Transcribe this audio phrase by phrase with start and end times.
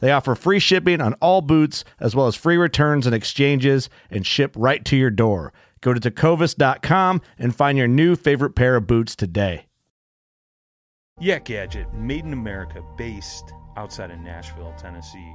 [0.00, 4.26] They offer free shipping on all boots, as well as free returns and exchanges, and
[4.26, 5.52] ship right to your door.
[5.80, 9.66] Go to tecovas.com and find your new favorite pair of boots today.
[11.20, 15.34] Yak Gadget, made in America, based outside of Nashville, Tennessee.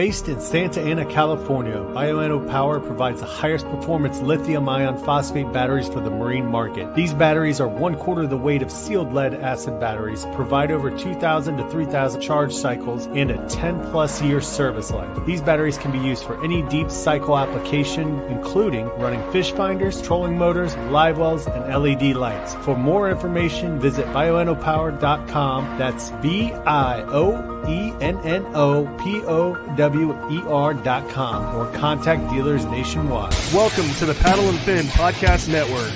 [0.00, 5.88] Based in Santa Ana, California, Bioenno Power provides the highest performance lithium iron phosphate batteries
[5.88, 6.94] for the marine market.
[6.94, 11.58] These batteries are one quarter the weight of sealed lead acid batteries, provide over 2,000
[11.58, 15.14] to 3,000 charge cycles, and a 10 plus year service life.
[15.26, 20.38] These batteries can be used for any deep cycle application, including running fish finders, trolling
[20.38, 22.54] motors, live wells, and LED lights.
[22.64, 25.76] For more information, visit bioennopower.com.
[25.76, 31.16] That's B I O E N N O P O W Dot
[31.54, 33.34] or contact dealers nationwide.
[33.52, 35.92] Welcome to the Paddle and Fin Podcast Network.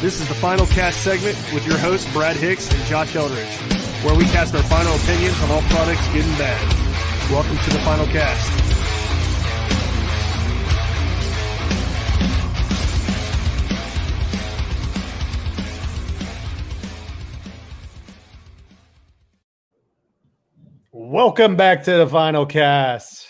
[0.00, 3.56] This is the final cast segment with your hosts, Brad Hicks and Josh Eldridge,
[4.04, 7.30] where we cast our final opinions on all products, good and bad.
[7.32, 8.63] Welcome to the final cast.
[21.14, 23.28] Welcome back to the final cast.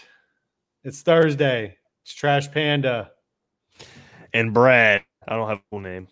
[0.84, 1.76] It's Thursday.
[2.02, 3.10] It's Trash Panda.
[4.32, 6.08] And Brad, I don't have a full name.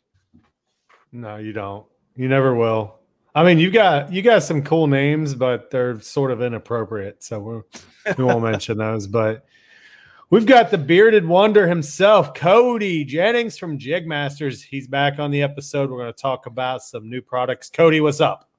[1.12, 1.87] No, you don't.
[2.15, 2.99] You never will.
[3.34, 7.38] I mean, you got you got some cool names, but they're sort of inappropriate, so
[7.41, 7.62] we're,
[8.19, 9.06] we won't mention those.
[9.06, 9.47] But
[10.28, 14.62] we've got the bearded wonder himself, Cody Jennings from Jigmasters.
[14.62, 15.91] He's back on the episode.
[15.91, 17.71] We're going to talk about some new products.
[17.71, 18.52] Cody, what's up?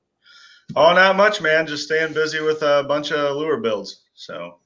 [0.75, 1.68] Oh, not much, man.
[1.68, 4.01] Just staying busy with a bunch of lure builds.
[4.16, 4.57] So,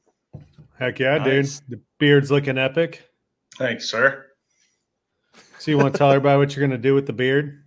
[0.80, 1.60] Heck yeah, Nice.
[1.62, 1.80] dude.
[1.80, 3.04] The beard's looking epic.
[3.58, 4.26] thanks, sir.
[5.60, 7.64] So you want to tell everybody what you're going to do with the beard?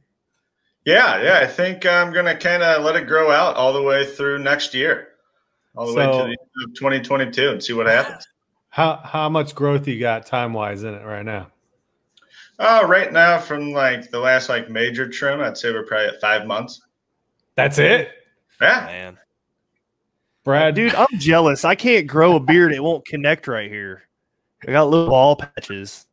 [0.86, 1.38] Yeah, yeah.
[1.42, 4.72] I think I'm gonna kind of let it grow out all the way through next
[4.72, 5.08] year,
[5.76, 8.26] all the way to the end of 2022, and see what happens.
[8.70, 11.48] How how much growth you got time wise in it right now?
[12.58, 16.20] Oh, right now, from like the last like major trim, I'd say we're probably at
[16.20, 16.80] five months.
[17.56, 18.10] That's it,
[18.60, 19.19] Yeah, Man.
[20.44, 20.75] Brad.
[20.75, 21.65] Dude, I'm jealous.
[21.65, 22.72] I can't grow a beard.
[22.72, 24.03] It won't connect right here.
[24.66, 26.06] I got little ball patches.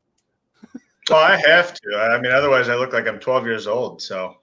[1.09, 1.97] well, I have to.
[1.97, 4.01] I mean, otherwise, I look like I'm 12 years old.
[4.01, 4.37] So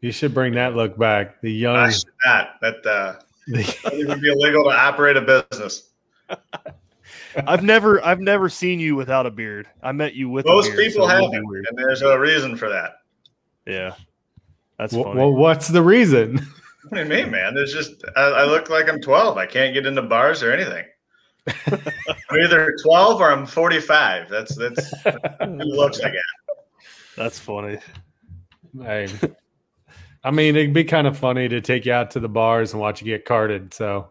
[0.00, 1.40] you should bring that look back.
[1.40, 1.76] The young.
[1.76, 2.60] I should not.
[2.60, 3.14] That uh,
[3.46, 5.90] the- it would be illegal to operate a business.
[7.46, 9.68] I've never I've never seen you without a beard.
[9.82, 10.84] I met you with Most a beard.
[10.92, 11.66] people so have, be it, weird.
[11.68, 12.94] and there's a reason for that.
[13.66, 13.94] Yeah.
[14.78, 15.16] That's Wh- funny.
[15.20, 16.46] well, what's the reason?
[16.88, 17.52] What do you mean, man?
[17.52, 19.36] There's just I, I look like I'm 12.
[19.36, 20.84] I can't get into bars or anything.
[21.66, 24.28] I'm either 12 or I'm 45.
[24.30, 24.94] That's that's
[25.40, 26.20] who looks like it.
[27.16, 27.78] That's funny.
[28.80, 29.08] Hey,
[30.22, 32.80] I mean, it'd be kind of funny to take you out to the bars and
[32.80, 33.74] watch you get carded.
[33.74, 34.10] So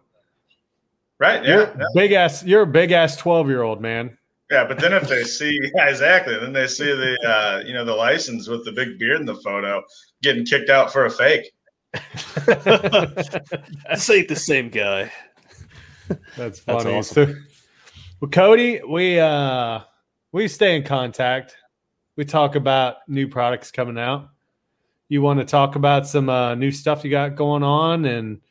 [1.18, 1.46] Right?
[1.46, 1.86] you're Yeah.
[1.94, 2.44] big ass.
[2.44, 4.18] You're a big ass twelve year old man.
[4.52, 7.84] Yeah, but then if they see yeah, exactly, then they see the uh, you know
[7.84, 9.84] the license with the big beard in the photo
[10.22, 11.52] getting kicked out for a fake.
[12.46, 15.12] this ain't the same guy.
[16.36, 16.84] That's funny.
[16.84, 17.28] That's awesome.
[17.28, 17.36] So,
[18.22, 19.80] well, Cody, we uh
[20.32, 21.56] we stay in contact.
[22.16, 24.30] We talk about new products coming out.
[25.10, 28.42] You want to talk about some uh, new stuff you got going on, and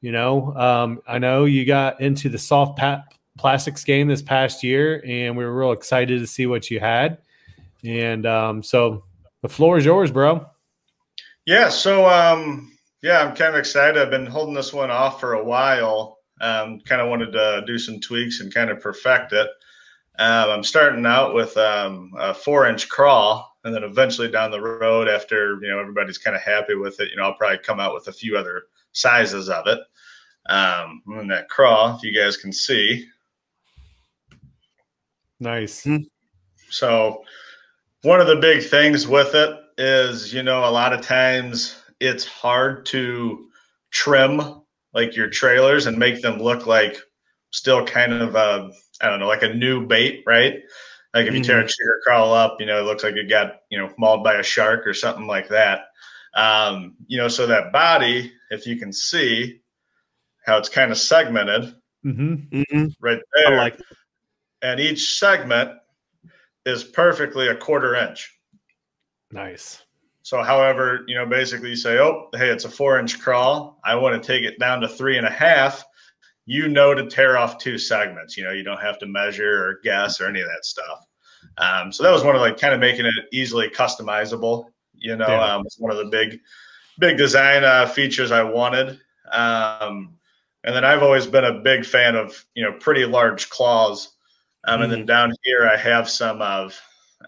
[0.00, 3.04] you know, um, I know you got into the soft pat
[3.36, 7.18] plastics game this past year, and we were real excited to see what you had.
[7.84, 9.04] And um, so
[9.42, 10.46] the floor is yours, bro.
[11.44, 11.68] Yeah.
[11.68, 12.72] So, um,
[13.02, 14.00] yeah, I'm kind of excited.
[14.00, 16.18] I've been holding this one off for a while.
[16.40, 19.48] Um, kind of wanted to do some tweaks and kind of perfect it.
[20.18, 24.60] Um, I'm starting out with um, a four inch crawl, and then eventually down the
[24.60, 27.80] road, after you know everybody's kind of happy with it, you know, I'll probably come
[27.80, 29.78] out with a few other sizes of it.
[30.48, 33.06] Um, and that crawl, if you guys can see,
[35.40, 35.86] Nice.
[36.70, 37.22] So,
[38.02, 42.24] one of the big things with it is, you know, a lot of times it's
[42.24, 43.48] hard to
[43.90, 44.62] trim
[44.94, 46.98] like your trailers and make them look like
[47.50, 50.54] still kind of a, I don't know, like a new bait, right?
[51.14, 53.60] Like if you tear a chigger crawl up, you know, it looks like it got,
[53.70, 55.86] you know, mauled by a shark or something like that.
[56.34, 59.60] Um, you know, so that body, if you can see
[60.44, 61.74] how it's kind of segmented
[62.04, 62.60] Mm-hmm.
[62.60, 62.94] Mhm.
[63.00, 63.80] right I there, like
[64.66, 65.70] and each segment
[66.64, 68.34] is perfectly a quarter inch.
[69.30, 69.82] Nice.
[70.22, 73.78] So, however, you know, basically you say, oh, hey, it's a four inch crawl.
[73.84, 75.84] I want to take it down to three and a half.
[76.46, 78.36] You know to tear off two segments.
[78.36, 81.04] You know, you don't have to measure or guess or any of that stuff.
[81.58, 84.66] Um, so that was one of like kind of making it easily customizable.
[84.94, 85.54] You know, Yeah.
[85.54, 86.40] um, it's one of the big,
[86.98, 88.98] big design uh, features I wanted.
[89.30, 90.16] Um,
[90.64, 94.15] and then I've always been a big fan of you know pretty large claws.
[94.66, 96.78] Um, And then down here I have some of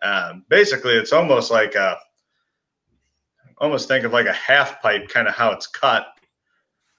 [0.02, 1.96] um, basically it's almost like a
[3.58, 6.06] almost think of like a half pipe kind of how it's cut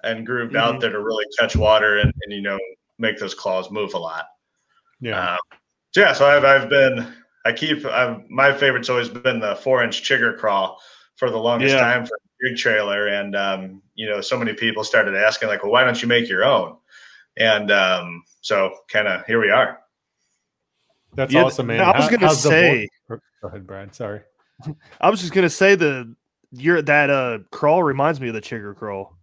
[0.03, 2.59] and grooved out there to really catch water and, and you know
[2.97, 4.25] make those claws move a lot.
[5.01, 5.33] Yeah.
[5.33, 5.39] Um,
[5.95, 7.13] yeah, so I've I've been
[7.45, 10.80] I keep I've, my favorite's always been the four inch chigger crawl
[11.15, 11.81] for the longest Yeah.
[11.81, 15.63] time for a big trailer, and um, you know so many people started asking like,
[15.63, 16.77] well, why don't you make your own?
[17.38, 19.80] And um, so kind of here we are.
[21.15, 21.81] That's Yeah, awesome, man.
[21.81, 23.95] I was gonna say- board- Go ahead, Brad.
[23.95, 24.21] Sorry.
[25.01, 26.13] I was just gonna say the
[26.51, 29.15] your that uh crawl reminds me of the chigger crawl.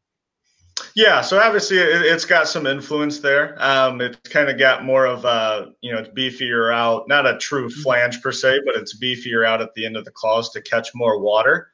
[0.94, 3.56] Yeah, so obviously it, it's got some influence there.
[3.62, 7.38] Um, it's kind of got more of a, you know, it's beefier out, not a
[7.38, 10.60] true flange per se, but it's beefier out at the end of the claws to
[10.62, 11.70] catch more water.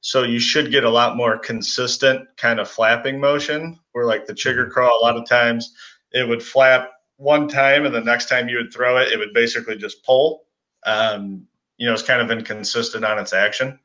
[0.00, 3.78] So you should get a lot more consistent kind of flapping motion.
[3.92, 5.74] Where like the chigger crawl, a lot of times
[6.12, 6.91] it would flap
[7.22, 10.44] one time, and the next time you would throw it, it would basically just pull.
[10.84, 11.46] Um,
[11.76, 13.78] you know, it's kind of inconsistent on its action.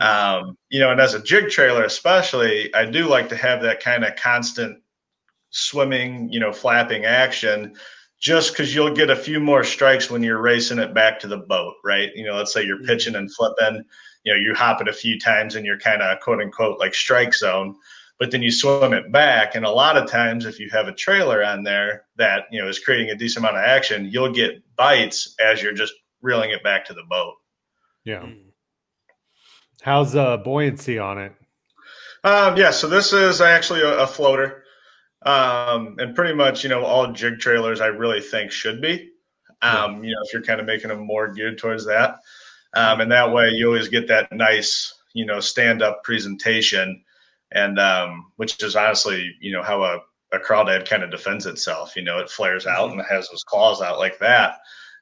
[0.00, 3.80] Um, you know, and as a jig trailer, especially, I do like to have that
[3.80, 4.80] kind of constant
[5.50, 7.74] swimming, you know, flapping action
[8.20, 11.38] just because you'll get a few more strikes when you're racing it back to the
[11.38, 12.10] boat, right?
[12.14, 13.82] You know, let's say you're pitching and flipping,
[14.24, 16.94] you know, you hop it a few times and you're kind of quote unquote like
[16.94, 17.74] strike zone,
[18.20, 19.54] but then you swim it back.
[19.54, 22.68] And a lot of times, if you have a trailer on there that, you know,
[22.68, 26.62] is creating a decent amount of action, you'll get bites as you're just reeling it
[26.62, 27.34] back to the boat.
[28.04, 28.28] Yeah.
[29.80, 31.32] How's uh buoyancy on it?
[32.22, 34.64] Um, yeah, so this is actually a, a floater.
[35.24, 39.08] Um, and pretty much, you know, all jig trailers I really think should be.
[39.62, 42.18] Um, you know, if you're kind of making them more geared towards that.
[42.74, 47.02] Um, and that way you always get that nice, you know, stand up presentation.
[47.52, 49.98] And um, which is honestly, you know, how a,
[50.32, 51.96] a crawdad kind of defends itself.
[51.96, 54.58] You know, it flares out and it has those claws out like that.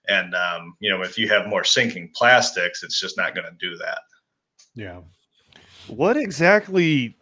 [0.09, 3.57] And um, you know, if you have more sinking plastics, it's just not going to
[3.59, 4.01] do that.
[4.75, 5.01] Yeah.
[5.89, 7.17] What exactly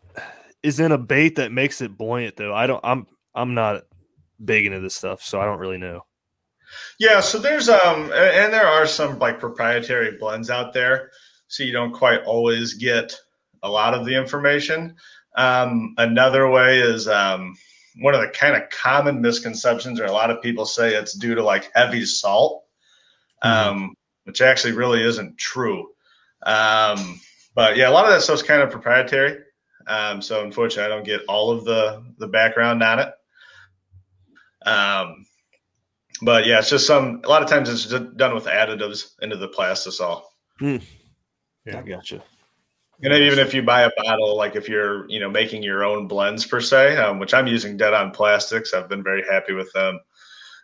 [0.62, 2.54] is in a bait that makes it buoyant though?
[2.54, 3.84] I don't I'm I'm not
[4.44, 6.02] big into this stuff, so I don't really know.
[6.98, 11.10] Yeah, so there's um and there are some like proprietary blends out there,
[11.48, 13.16] so you don't quite always get
[13.62, 14.94] a lot of the information.
[15.36, 17.56] Um, another way is um,
[18.00, 21.34] one of the kind of common misconceptions, or a lot of people say it's due
[21.34, 22.64] to like heavy salt,
[23.42, 25.90] um, which actually really isn't true.
[26.44, 27.20] Um,
[27.54, 29.42] but yeah, a lot of that stuff's kind of proprietary.
[29.86, 33.12] Um, so unfortunately, I don't get all of the the background on it.
[34.66, 35.26] Um,
[36.22, 37.20] but yeah, it's just some.
[37.24, 40.22] A lot of times, it's just done with additives into the plastisol.
[41.64, 41.78] Yeah.
[41.78, 42.22] I gotcha.
[43.02, 45.84] And then even if you buy a bottle, like if you're, you know, making your
[45.84, 49.52] own blends per se, um, which I'm using Dead On Plastics, I've been very happy
[49.52, 50.00] with them.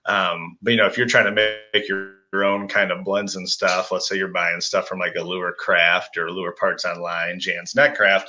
[0.07, 1.33] Um, but you know, if you're trying to
[1.73, 4.99] make your, your own kind of blends and stuff, let's say you're buying stuff from
[4.99, 8.27] like a Lure Craft or Lure Parts Online, Jan's Netcraft,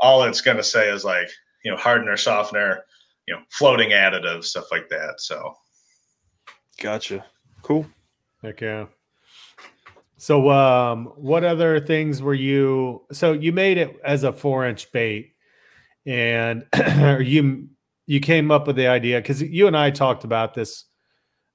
[0.00, 1.28] all it's going to say is like
[1.64, 2.84] you know hardener, softener,
[3.26, 5.20] you know, floating additives, stuff like that.
[5.20, 5.54] So,
[6.80, 7.24] gotcha.
[7.62, 7.86] Cool.
[8.42, 8.86] Heck yeah.
[10.22, 13.02] So, um, what other things were you?
[13.10, 15.32] So you made it as a four inch bait,
[16.06, 16.64] and
[17.20, 17.68] you
[18.06, 20.84] you came up with the idea because you and I talked about this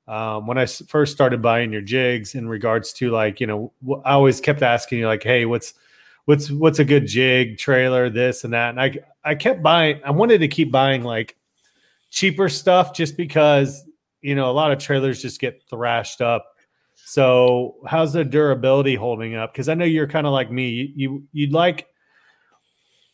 [0.09, 3.71] um, when I first started buying your jigs in regards to like you know
[4.03, 5.73] I always kept asking you like, hey, what's
[6.25, 10.01] what's what's a good jig trailer, this and that, and I I kept buying.
[10.03, 11.37] I wanted to keep buying like
[12.09, 13.85] cheaper stuff just because
[14.19, 16.56] you know a lot of trailers just get thrashed up
[17.09, 19.53] so how's the durability holding up?
[19.53, 20.67] Because I know you're kind of like me.
[20.67, 21.87] You, you you'd like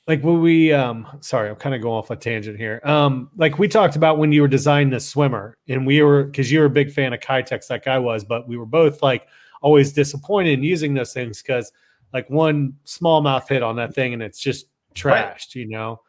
[0.07, 3.57] like when we um sorry i'm kind of going off a tangent here um like
[3.57, 6.65] we talked about when you were designing the swimmer and we were because you were
[6.65, 9.27] a big fan of Keitechs like i was but we were both like
[9.61, 11.71] always disappointed in using those things because
[12.11, 16.01] like one smallmouth hit on that thing and it's just trashed you know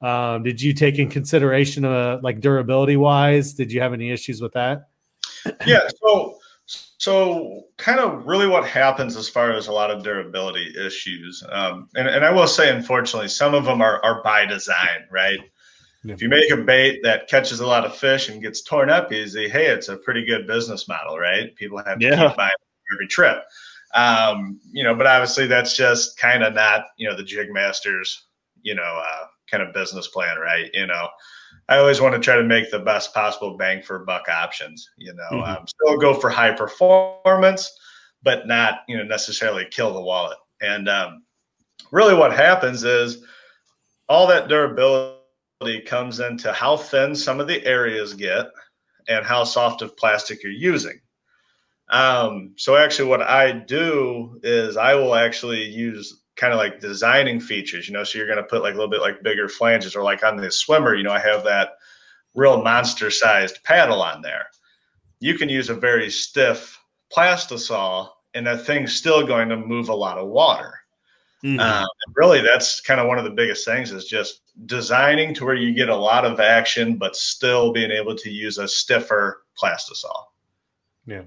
[0.00, 4.40] um did you take in consideration uh like durability wise did you have any issues
[4.40, 4.88] with that
[5.66, 6.38] yeah so
[6.98, 11.88] so, kind of really what happens as far as a lot of durability issues, um,
[11.96, 15.40] and, and I will say, unfortunately, some of them are, are by design, right?
[16.04, 16.14] Yeah.
[16.14, 19.12] If you make a bait that catches a lot of fish and gets torn up
[19.12, 21.54] easy, hey, it's a pretty good business model, right?
[21.56, 22.28] People have to yeah.
[22.28, 22.50] keep buying
[22.94, 23.42] every trip.
[23.94, 28.26] Um, you know, but obviously that's just kind of not, you know, the jig masters,
[28.62, 30.70] you know, uh, kind of business plan, right?
[30.72, 31.08] You know,
[31.72, 34.90] I always want to try to make the best possible bang for buck options.
[34.98, 35.56] You know, mm-hmm.
[35.56, 37.70] um, still go for high performance,
[38.22, 40.36] but not you know necessarily kill the wallet.
[40.60, 41.22] And um,
[41.90, 43.24] really, what happens is
[44.06, 48.48] all that durability comes into how thin some of the areas get
[49.08, 51.00] and how soft of plastic you're using.
[51.88, 57.40] Um, so actually, what I do is I will actually use kind of like designing
[57.40, 59.94] features, you know, so you're going to put like a little bit like bigger flanges
[59.94, 61.74] or like on the swimmer, you know, I have that
[62.34, 64.46] real monster sized paddle on there.
[65.20, 66.78] You can use a very stiff
[67.14, 70.78] plastisol and that thing's still going to move a lot of water.
[71.44, 71.60] Mm-hmm.
[71.60, 75.54] Um, really, that's kind of one of the biggest things is just designing to where
[75.54, 80.26] you get a lot of action, but still being able to use a stiffer plastisol.
[81.06, 81.22] Yeah.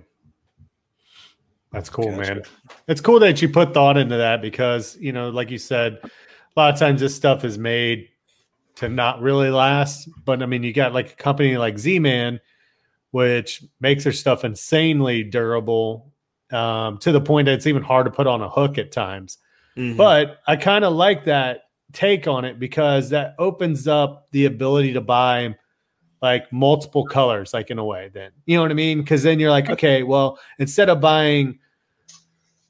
[1.75, 2.41] That's cool, man.
[2.87, 6.09] It's cool that you put thought into that because, you know, like you said, a
[6.55, 8.07] lot of times this stuff is made
[8.75, 10.07] to not really last.
[10.23, 12.39] But I mean, you got like a company like Z Man,
[13.11, 16.13] which makes their stuff insanely durable
[16.51, 19.37] um, to the point that it's even hard to put on a hook at times.
[19.75, 19.97] Mm-hmm.
[19.97, 24.93] But I kind of like that take on it because that opens up the ability
[24.93, 25.55] to buy
[26.21, 28.99] like multiple colors, like in a way, then you know what I mean?
[28.99, 31.59] Because then you're like, okay, well, instead of buying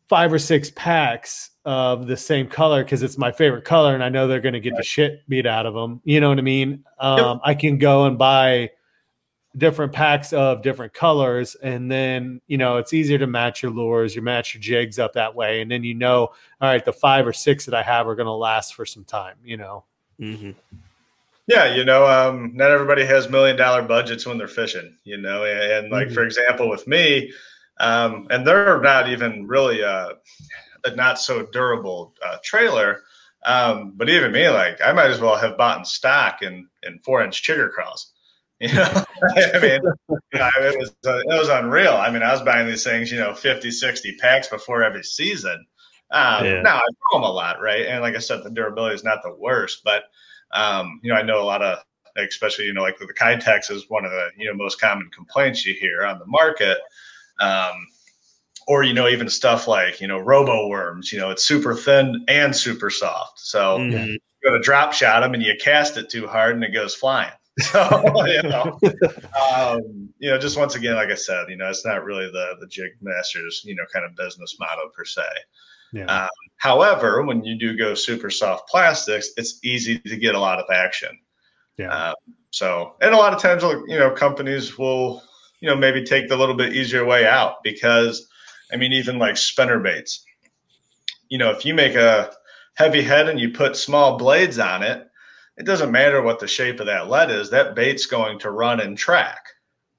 [0.07, 4.09] five or six packs of the same color because it's my favorite color and I
[4.09, 5.99] know they're going to get the shit beat out of them.
[6.03, 6.83] You know what I mean?
[6.99, 7.37] Um, yep.
[7.43, 8.69] I can go and buy
[9.57, 14.15] different packs of different colors and then you know it's easier to match your lures
[14.15, 16.27] you match your jigs up that way and then you know
[16.59, 19.05] all right the five or six that i have are going to last for some
[19.05, 19.83] time you know
[20.19, 20.51] mm-hmm.
[21.47, 25.45] yeah you know um, not everybody has million dollar budgets when they're fishing you know
[25.45, 26.15] and, and like mm-hmm.
[26.15, 27.31] for example with me
[27.79, 30.13] um, and they're not even really a,
[30.85, 33.01] a not so durable uh, trailer.
[33.45, 36.99] Um, but even me, like I might as well have bought in stock in in
[36.99, 38.11] four inch chigger crawls.
[38.61, 38.83] You know,
[39.35, 41.91] I mean, you know, it was uh, it was unreal.
[41.91, 45.65] I mean, I was buying these things, you know, 50, 60 packs before every season.
[46.11, 46.61] Um, yeah.
[46.61, 47.85] Now I throw them a lot, right?
[47.85, 50.03] And like I said, the durability is not the worst, but
[50.53, 51.79] um, you know, I know a lot of,
[52.17, 55.65] especially you know, like the Keitechs is one of the you know most common complaints
[55.65, 56.77] you hear on the market.
[57.39, 57.87] Um,
[58.67, 62.23] or you know even stuff like you know robo worms you know it's super thin
[62.27, 63.39] and super soft.
[63.39, 64.05] So mm-hmm.
[64.05, 66.95] you go to drop shot them and you cast it too hard and it goes
[66.95, 67.31] flying.
[67.61, 68.77] So you know
[69.49, 72.57] um, you know just once again like i said you know it's not really the
[72.59, 75.23] the jig masters you know kind of business model per se.
[75.93, 76.05] Yeah.
[76.05, 76.27] Um,
[76.57, 80.65] however when you do go super soft plastics it's easy to get a lot of
[80.69, 81.17] action.
[81.77, 82.09] Yeah.
[82.09, 82.15] Um,
[82.49, 85.23] so and a lot of times you know companies will
[85.65, 88.27] you know, maybe take the little bit easier way out because,
[88.71, 90.23] I mean, even like spinner baits,
[91.27, 92.31] you know, if you make a
[92.75, 95.07] heavy head and you put small blades on it,
[95.57, 98.79] it doesn't matter what the shape of that lead is, that bait's going to run
[98.79, 99.43] and track.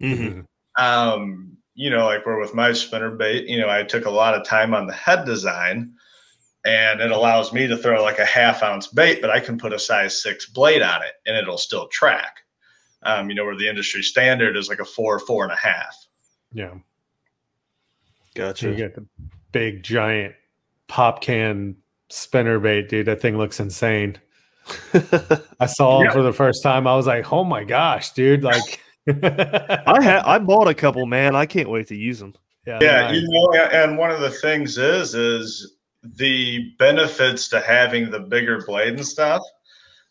[0.00, 0.42] Mm-hmm.
[0.80, 4.34] Um, you know, like where with my spinner bait, you know, I took a lot
[4.34, 5.94] of time on the head design
[6.64, 9.72] and it allows me to throw like a half ounce bait, but I can put
[9.72, 12.36] a size six blade on it and it'll still track.
[13.06, 15.94] Um, you know, where the industry standard is like a four, four and a half.
[16.52, 16.74] Yeah.
[18.34, 18.68] Gotcha.
[18.70, 19.06] You get the
[19.52, 20.34] big giant
[20.88, 21.76] pop can
[22.08, 23.06] spinner bait, dude.
[23.06, 24.18] That thing looks insane.
[25.60, 26.12] I saw him Yeah.
[26.12, 26.86] for the first time.
[26.86, 31.36] I was like, "Oh my gosh, dude!" Like, I had I bought a couple, man.
[31.36, 32.34] I can't wait to use them.
[32.66, 33.14] yeah, yeah nice.
[33.20, 38.64] you know and one of the things is is the benefits to having the bigger
[38.66, 39.42] blade and stuff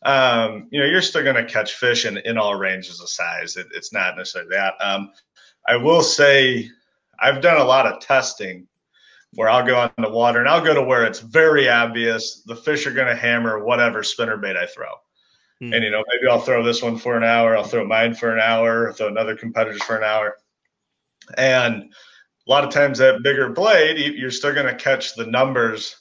[0.06, 3.58] um, you know you're still going to catch fish in, in all ranges of size.
[3.58, 4.74] It, it's not necessarily that.
[4.80, 5.12] Um,
[5.68, 6.70] i will say
[7.22, 8.68] i've done a lot of testing
[9.34, 12.56] where i'll go on the water and i'll go to where it's very obvious the
[12.56, 14.92] fish are going to hammer whatever spinner bait i throw.
[15.60, 15.74] Hmm.
[15.74, 18.32] and you know maybe i'll throw this one for an hour i'll throw mine for
[18.32, 20.38] an hour throw another competitor's for an hour.
[21.38, 21.94] And
[22.48, 25.96] a lot of times that bigger blade, you're still going to catch the numbers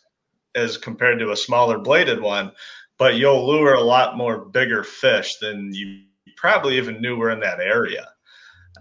[0.54, 2.52] as compared to a smaller bladed one,
[3.04, 6.04] but you'll lure a lot more bigger fish than you
[6.38, 8.08] probably even knew were in that area.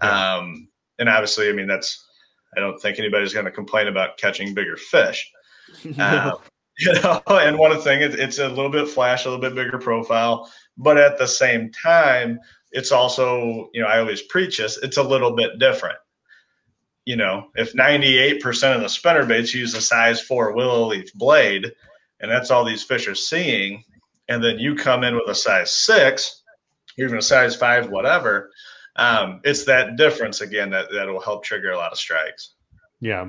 [0.00, 0.66] Um,
[0.98, 2.02] and obviously, I mean, that's,
[2.56, 5.30] I don't think anybody's going to complain about catching bigger fish.
[5.98, 6.38] Um,
[6.78, 9.54] you know, and one of the things, it's a little bit flash, a little bit
[9.54, 12.40] bigger profile, but at the same time,
[12.72, 15.98] it's also, you know, I always preach this, it's a little bit different
[17.06, 21.70] you know, if 98% of the spinner baits use a size four willow leaf blade,
[22.20, 23.84] and that's all these fish are seeing,
[24.28, 26.42] and then you come in with a size six,
[26.98, 28.50] even a size five, whatever,
[28.96, 32.54] um, it's that difference again that, that will help trigger a lot of strikes.
[33.00, 33.28] yeah.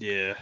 [0.00, 0.34] Yeah.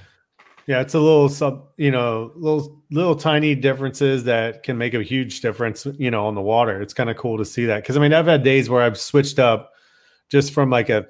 [0.66, 5.02] Yeah, it's a little sub, you know, little little tiny differences that can make a
[5.02, 6.82] huge difference, you know, on the water.
[6.82, 8.98] It's kind of cool to see that because I mean, I've had days where I've
[8.98, 9.72] switched up
[10.30, 11.06] just from like a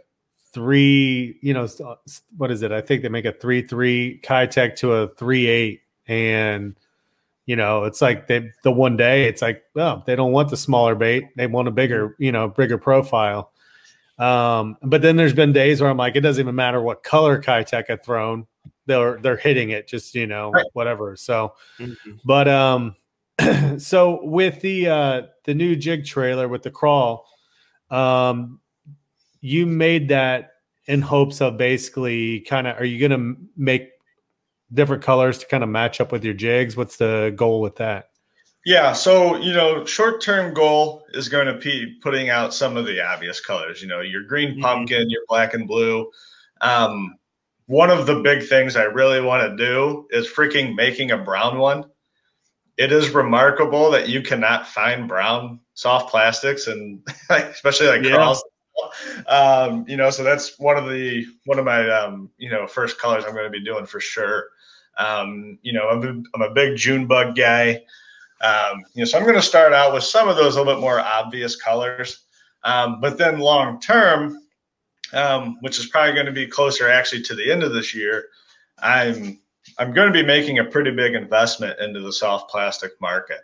[0.55, 2.73] three, you know, uh, s- what is it?
[2.73, 6.77] I think they make a three three Keitech to a three eight, and
[7.47, 10.57] you know, it's like they the one day it's like, oh, they don't want the
[10.57, 13.53] smaller bait, they want a bigger, you know, bigger profile.
[14.19, 17.41] Um, but then there's been days where I'm like, it doesn't even matter what color
[17.41, 18.47] Keitech I've thrown,
[18.87, 20.67] they're they're hitting it, just you know, Right.
[20.73, 21.15] whatever.
[21.17, 22.19] So, Mhm.
[22.25, 22.97] but um,
[23.79, 27.29] so with the uh the new jig trailer with the crawl,
[27.91, 28.61] um,
[29.41, 30.53] you made that
[30.87, 33.91] in hopes of basically kind of, are you to make
[34.73, 36.77] different colors to kind of match up with your jigs?
[36.77, 38.08] What's the goal with that?
[38.69, 43.01] Yeah, so you know, short-term goal is going to be putting out some of the
[43.01, 43.81] obvious colors.
[43.81, 44.61] You know, your green Mhm.
[44.61, 46.11] pumpkin, your black and blue.
[46.61, 47.17] Um,
[47.65, 51.57] one of the big things I really want to do is freaking making a brown
[51.57, 51.87] one.
[52.77, 57.01] It is remarkable that you cannot find brown soft plastics, and
[57.31, 58.35] especially like Yeah.
[59.29, 62.99] Um, you know, so that's one of the one of my um, you know first
[62.99, 64.51] colors I'm going to be doing for sure.
[64.99, 67.85] Um, you know, I'm a, I'm a big June bug guy.
[68.41, 70.75] Um, you know, so I'm going to start out with some of those a little
[70.75, 72.25] bit more obvious colors,
[72.63, 74.39] um, but then long term,
[75.13, 78.27] um, which is probably going to be closer actually to the end of this year,
[78.79, 79.41] I'm
[79.79, 83.41] I'm going to be making a pretty big investment into the soft plastic market,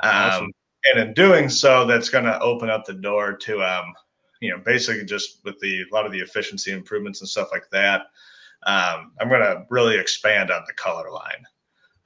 [0.00, 0.52] um, Awesome.
[0.84, 3.92] and in doing so, that's going to open up the door to um,
[4.40, 7.68] you know basically just with the a lot of the efficiency improvements and stuff like
[7.70, 8.06] that.
[8.64, 11.44] Um, I'm going to really expand on the color line.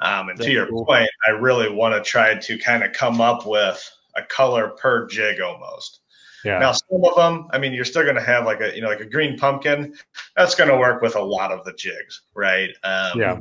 [0.01, 0.85] Um, and That's to your cool.
[0.85, 3.83] point, I really want to try to kind of come up with
[4.15, 6.01] a color per jig almost.
[6.45, 6.59] Yeah.
[6.59, 8.89] Now, some of them, I mean, you're still going to have like a, you know,
[8.89, 9.95] like a green pumpkin.
[10.37, 12.71] That's going to work with a lot of the jigs, right?
[12.85, 13.39] Um, Yeah.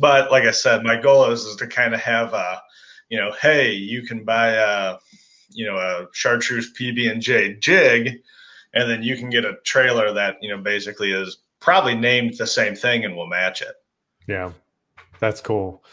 [0.00, 2.60] But like I said, my goal is, is to kind of have a,
[3.10, 4.96] you know, hey, you can buy a,
[5.50, 8.20] you know, a chartreuse PB and J jig,
[8.74, 12.46] and then you can get a trailer that you know basically is probably named the
[12.46, 13.74] same thing and will match it.
[14.26, 14.52] Yeah.
[15.20, 15.84] That's cool.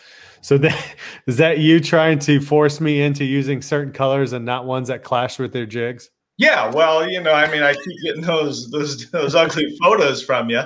[0.42, 0.96] So that,
[1.28, 5.04] is that you trying to force me into using certain colors and not ones that
[5.04, 6.10] clash with their jigs?
[6.38, 10.50] Yeah, well, you know, I mean, I keep getting those those those ugly photos from
[10.50, 10.64] you,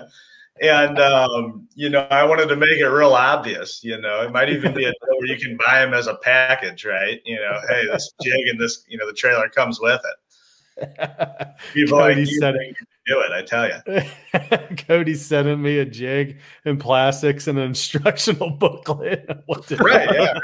[0.61, 3.83] and um, you know, I wanted to make it real obvious.
[3.83, 6.15] You know, it might even be a deal where you can buy them as a
[6.15, 7.19] package, right?
[7.25, 11.47] You know, hey, this jig and this, you know, the trailer comes with it.
[11.73, 13.31] People like Cody you said can do it.
[13.31, 14.75] I tell you.
[14.87, 19.29] Cody's sending me a jig and plastics and an instructional booklet.
[19.45, 20.09] What to Right?
[20.11, 20.39] Yeah.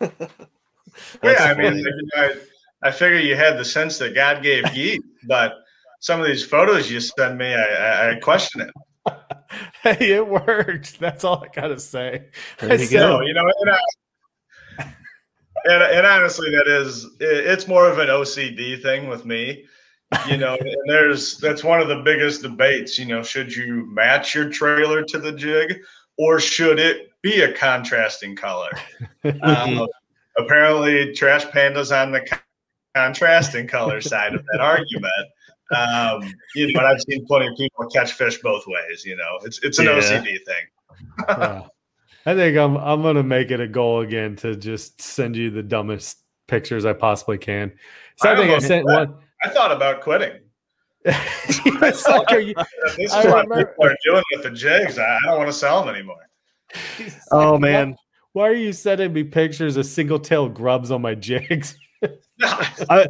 [0.00, 0.10] Right.
[1.22, 1.32] Yeah.
[1.38, 1.84] I mean, funny.
[2.16, 2.40] like, you
[2.82, 5.54] I figure you had the sense that God gave geese, but
[6.00, 8.70] some of these photos you send me, I, I, I question it.
[9.82, 11.00] hey, it worked.
[11.00, 12.26] That's all I gotta say.
[12.58, 13.20] There you said, go.
[13.22, 13.78] You know, and, I,
[15.64, 19.64] and, and, honestly, that is it's more of an OCD thing with me.
[20.28, 22.98] You know, and there's that's one of the biggest debates.
[22.98, 25.80] You know, should you match your trailer to the jig,
[26.18, 28.70] or should it be a contrasting color?
[29.42, 29.86] um,
[30.38, 32.26] apparently, Trash Panda's on the
[32.94, 35.28] contrasting color side of that argument.
[35.74, 39.04] Um, you know, but I've seen plenty of people catch fish both ways.
[39.04, 39.98] You know, it's it's an yeah.
[39.98, 41.68] OCD thing.
[42.26, 45.62] I think I'm I'm gonna make it a goal again to just send you the
[45.62, 47.72] dumbest pictures I possibly can.
[48.16, 49.14] So I, I think I sent one.
[49.44, 50.40] I thought about quitting.
[51.04, 53.66] this is I what remember.
[53.66, 54.98] people are doing with the jigs.
[54.98, 56.16] I don't want to sell them anymore.
[57.30, 57.96] oh man, why,
[58.32, 61.76] why, are you sending me pictures of single tail grubs on my jigs?
[62.42, 63.06] I,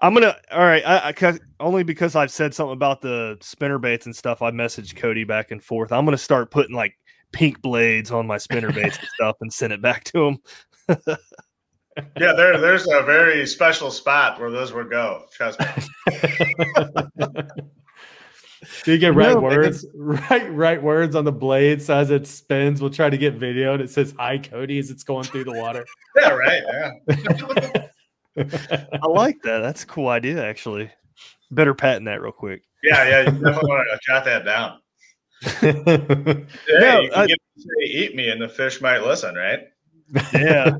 [0.00, 0.82] I'm gonna all right.
[0.84, 4.42] I, I, only because I've said something about the spinner baits and stuff.
[4.42, 5.92] I messaged Cody back and forth.
[5.92, 6.98] I'm gonna start putting like
[7.32, 10.38] pink blades on my spinner baits and stuff and send it back to him.
[12.18, 15.24] Yeah, there, there's a very special spot where those would go.
[15.32, 15.66] Trust me.
[18.84, 19.86] Do you get right no, words?
[19.94, 21.82] Right, right words on the blade.
[21.82, 24.90] So as it spins, we'll try to get video and it says "Hi, Cody" as
[24.90, 25.84] it's going through the water.
[26.16, 26.62] Yeah, right.
[26.66, 26.92] Yeah.
[29.02, 29.60] I like that.
[29.60, 30.90] That's a cool idea, actually.
[31.50, 32.62] Better patent that real quick.
[32.82, 33.20] Yeah, yeah.
[33.20, 34.80] You definitely want to jot that down.
[35.62, 39.60] yeah, no, you can I, get say, eat me, and the fish might listen, right?
[40.32, 40.70] Yeah.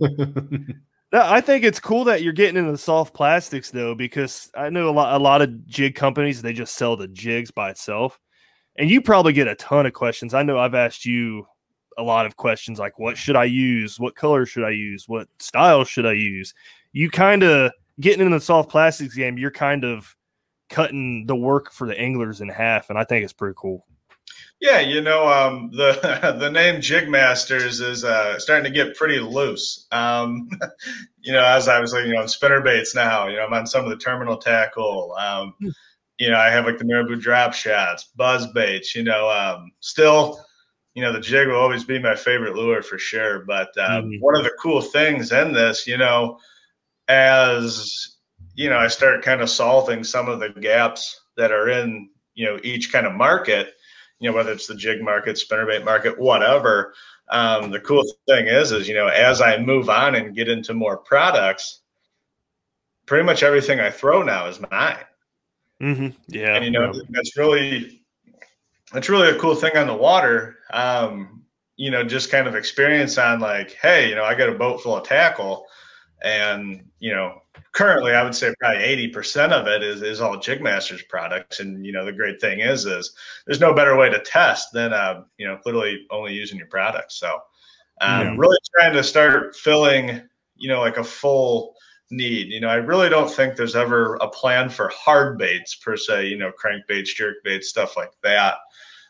[1.24, 4.88] I think it's cool that you're getting into the soft plastics though, because I know
[4.88, 8.18] a lot a lot of jig companies they just sell the jigs by itself.
[8.78, 10.34] And you probably get a ton of questions.
[10.34, 11.46] I know I've asked you
[11.98, 13.98] a lot of questions like what should I use?
[13.98, 15.08] What color should I use?
[15.08, 16.52] What style should I use?
[16.96, 20.16] you kind of getting in the soft plastics game, you're kind of
[20.70, 23.86] cutting the work for the anglers in half, and I think it's pretty cool.
[24.60, 29.20] Yeah, you know, um, the the name Jig Masters is uh, starting to get pretty
[29.20, 29.86] loose.
[29.92, 30.48] Um,
[31.20, 33.28] you know, as I was like, you know, spinner baits now.
[33.28, 35.14] You know, I'm on some of the terminal tackle.
[35.18, 35.68] Um, hmm.
[36.18, 38.94] you know, I have like the Marabou drop shots, buzz baits.
[38.94, 40.42] You know, um, still,
[40.94, 43.44] you know, the jig will always be my favorite lure for sure.
[43.46, 44.20] But um, mm-hmm.
[44.20, 46.38] one of the cool things in this, you know,
[47.08, 48.16] as
[48.54, 52.46] you know, I start kind of solving some of the gaps that are in you
[52.46, 53.74] know each kind of market.
[54.18, 56.94] You know, whether it's the jig market, spinnerbait market, whatever.
[57.28, 60.74] Um, the cool thing is, is you know, as I move on and get into
[60.74, 61.80] more products,
[63.04, 65.04] pretty much everything I throw now is mine.
[65.82, 66.08] Mm-hmm.
[66.28, 67.02] Yeah, and you know yeah.
[67.10, 68.02] that's really
[68.92, 70.56] that's really a cool thing on the water.
[70.72, 71.42] Um,
[71.76, 74.80] you know, just kind of experience on like, hey, you know, I got a boat
[74.80, 75.66] full of tackle
[76.26, 77.40] and you know
[77.72, 81.60] currently i would say probably 80% of it is, is all jigmasters products.
[81.60, 83.14] And you know the great thing is is
[83.46, 87.14] there's no better way to test than uh, you know literally only using your products
[87.14, 87.38] so
[88.00, 88.34] um, yeah.
[88.36, 90.20] really trying to start filling
[90.56, 91.74] you know like a full
[92.10, 92.48] need.
[92.48, 96.26] You know i really don't think there's ever a plan for hard baits per se
[96.26, 98.56] you know crankbaits jerk baits stuff like that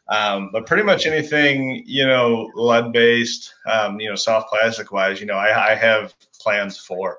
[0.09, 5.21] um, but pretty much anything, you know, lead based, um, you know, soft plastic wise,
[5.21, 7.19] you know, I, I have plans for.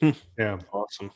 [0.00, 0.10] Hmm.
[0.38, 1.10] Yeah, awesome.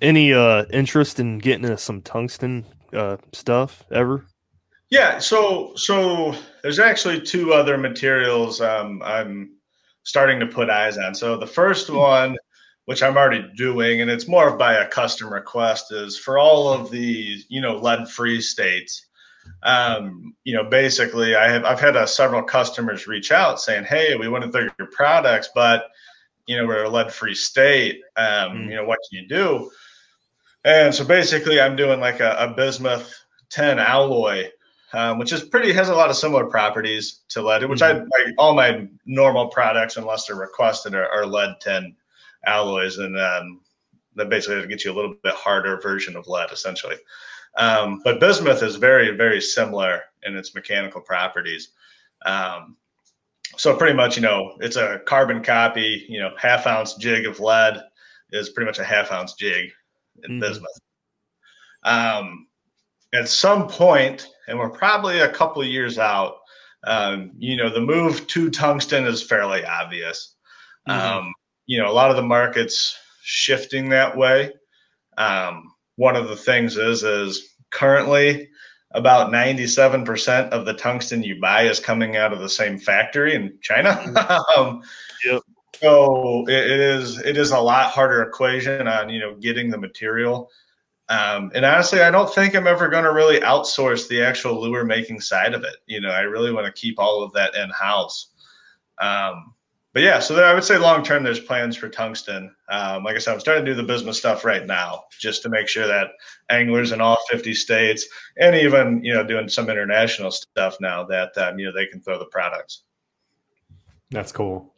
[0.00, 4.24] Any uh interest in getting into some tungsten uh stuff ever?
[4.88, 9.56] Yeah, so so there's actually two other materials um I'm
[10.04, 11.14] starting to put eyes on.
[11.14, 11.96] So the first hmm.
[11.96, 12.36] one
[12.86, 16.90] which I'm already doing, and it's more by a custom request, is for all of
[16.90, 19.05] the you know lead free states
[19.62, 24.16] um, you know, basically, I have I've had uh, several customers reach out saying, "Hey,
[24.16, 25.86] we want to throw your products, but
[26.46, 28.00] you know, we're a lead-free state.
[28.16, 28.64] Um, mm.
[28.70, 29.70] You know, what can you do?"
[30.64, 33.12] And so basically, I'm doing like a, a bismuth
[33.50, 34.50] tin alloy,
[34.92, 38.02] um, which is pretty has a lot of similar properties to lead, which mm-hmm.
[38.08, 41.94] I like all my normal products, unless they're requested, are, are lead tin
[42.46, 43.60] alloys, and um,
[44.16, 46.96] that basically gets you a little bit harder version of lead, essentially.
[47.56, 51.70] Um, but bismuth is very, very similar in its mechanical properties.
[52.24, 52.76] Um,
[53.56, 56.04] so pretty much, you know, it's a carbon copy.
[56.08, 57.82] You know, half ounce jig of lead
[58.32, 59.70] is pretty much a half ounce jig
[60.24, 60.40] in mm-hmm.
[60.40, 60.80] bismuth.
[61.84, 62.48] Um,
[63.14, 66.38] at some point, and we're probably a couple of years out.
[66.84, 70.34] Um, you know, the move to tungsten is fairly obvious.
[70.88, 71.18] Mm-hmm.
[71.18, 71.32] Um,
[71.66, 74.52] you know, a lot of the markets shifting that way.
[75.16, 78.48] Um, one of the things is is currently
[78.92, 83.58] about 97% of the tungsten you buy is coming out of the same factory in
[83.60, 83.90] China.
[84.56, 84.82] um,
[85.24, 85.42] yep.
[85.80, 89.78] So it, it is it is a lot harder equation on you know getting the
[89.78, 90.50] material.
[91.08, 94.84] Um, and honestly, I don't think I'm ever going to really outsource the actual lure
[94.84, 95.76] making side of it.
[95.86, 98.30] You know, I really want to keep all of that in house.
[98.98, 99.54] Um,
[99.96, 102.54] but yeah, so there, I would say long term, there's plans for tungsten.
[102.68, 105.48] Um, like I said, I'm starting to do the business stuff right now, just to
[105.48, 106.08] make sure that
[106.50, 108.06] anglers in all 50 states,
[108.36, 112.02] and even you know doing some international stuff now, that um, you know they can
[112.02, 112.82] throw the products.
[114.10, 114.74] That's cool.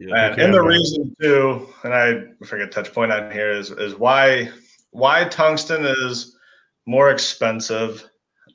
[0.00, 3.94] Yeah, and, and the reason too, and I forget touch point on here is is
[3.94, 4.50] why
[4.90, 6.36] why tungsten is
[6.84, 8.04] more expensive,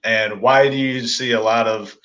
[0.03, 1.95] and why do you see a lot of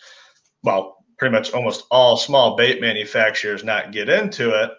[0.63, 4.71] well pretty much almost all small bait manufacturers not get into it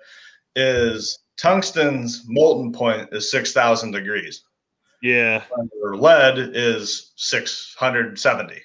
[0.55, 4.43] is tungsten's molten point is 6000 degrees.
[5.01, 5.43] Yeah.
[5.83, 8.61] Or lead is 670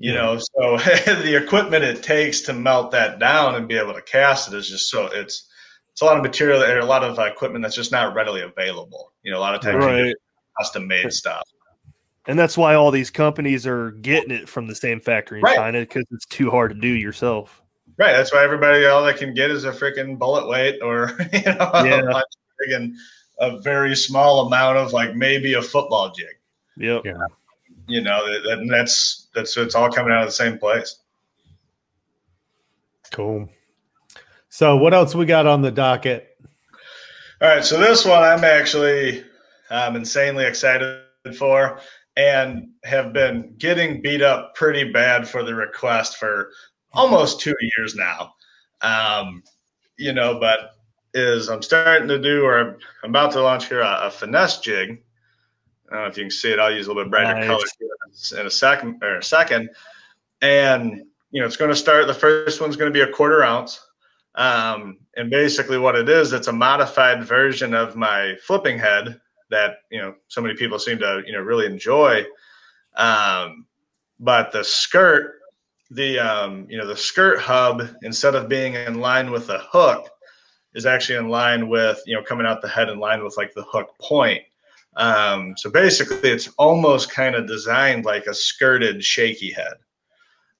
[0.00, 0.78] you know so
[1.22, 4.68] the equipment it takes to melt that down and be able to cast it is
[4.68, 5.46] just so it's
[5.92, 9.12] it's a lot of material and a lot of equipment that's just not readily available.
[9.22, 10.14] You know a lot of times right.
[10.58, 11.46] custom made stuff
[12.30, 15.56] and that's why all these companies are getting it from the same factory in Right.
[15.56, 17.60] China because it's too hard to do yourself.
[17.98, 18.12] Right.
[18.12, 21.70] That's why everybody all they can get is a freaking bullet weight or you know
[21.84, 22.08] Yeah.
[22.08, 22.22] a,
[22.62, 22.94] friggin'
[23.40, 26.36] a very small amount of like maybe a football jig.
[26.76, 27.02] Yep.
[27.04, 27.26] Yeah.
[27.88, 31.00] You know, that, and that's that's it's all coming out of the same place.
[33.10, 33.48] Cool.
[34.50, 36.28] So what else we got on the docket?
[37.42, 39.24] All right, so this one I'm actually
[39.70, 41.00] um, insanely excited
[41.36, 41.80] for,
[42.16, 46.50] and have been getting beat up pretty bad for the request for
[46.92, 48.34] almost two years now.
[48.82, 49.42] Um,
[49.96, 50.76] you know, but
[51.14, 55.02] is I'm starting to do, or I'm about to launch here a, a finesse jig.
[55.90, 56.58] I don't know if you can see it.
[56.58, 57.46] I'll use a little bit brighter Nice.
[57.46, 59.70] color here in a second or a second.
[60.40, 62.06] And you know, it's going to start.
[62.06, 63.80] The first one's going to be a quarter ounce.
[64.36, 69.78] Um, and basically, what it is, it's a modified version of my flipping head that
[69.90, 72.24] you know so many people seem to you know really enjoy.
[72.96, 73.66] Um,
[74.18, 75.40] but the skirt,
[75.90, 80.08] the um, you know the skirt hub, instead of being in line with the hook,
[80.74, 83.52] is actually in line with you know coming out the head in line with like
[83.54, 84.42] the hook point.
[84.96, 89.74] Um, so basically, it's almost kind of designed like a skirted shaky head.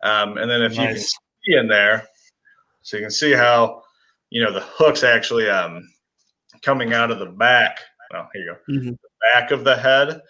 [0.02, 2.06] Um, and then if you can see in there,
[2.82, 3.82] so you can see how
[4.30, 5.88] you know the hooks actually um,
[6.62, 7.80] coming out of the back.
[8.12, 8.98] Well, here you go Mhm.
[9.32, 10.22] back of the head,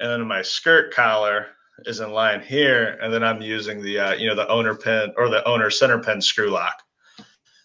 [0.00, 1.48] and then my skirt collar
[1.86, 5.12] is in line here, and then I'm using the uh, you know the owner pin
[5.16, 6.82] or the owner center pin screw lock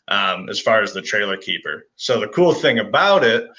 [0.09, 1.87] um, as far as the trailer keeper.
[1.95, 3.49] So the cool thing about it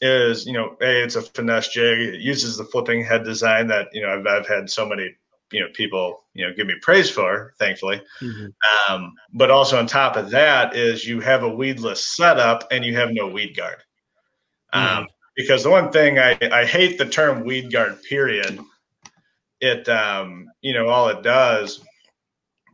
[0.00, 2.00] is you know a it's a finesse jig.
[2.14, 5.14] It uses the flipping head design that you know I've, I've had so many
[5.50, 8.02] you know people you know give me praise for, thankfully.
[8.88, 12.94] Um, but also on top of that is you have a weedless setup and you
[12.96, 13.78] have no weed guard.
[14.72, 15.06] Um,
[15.42, 18.58] Because the one thing I, I hate the term weed guard, period.
[19.60, 21.84] It, um, you know, all it does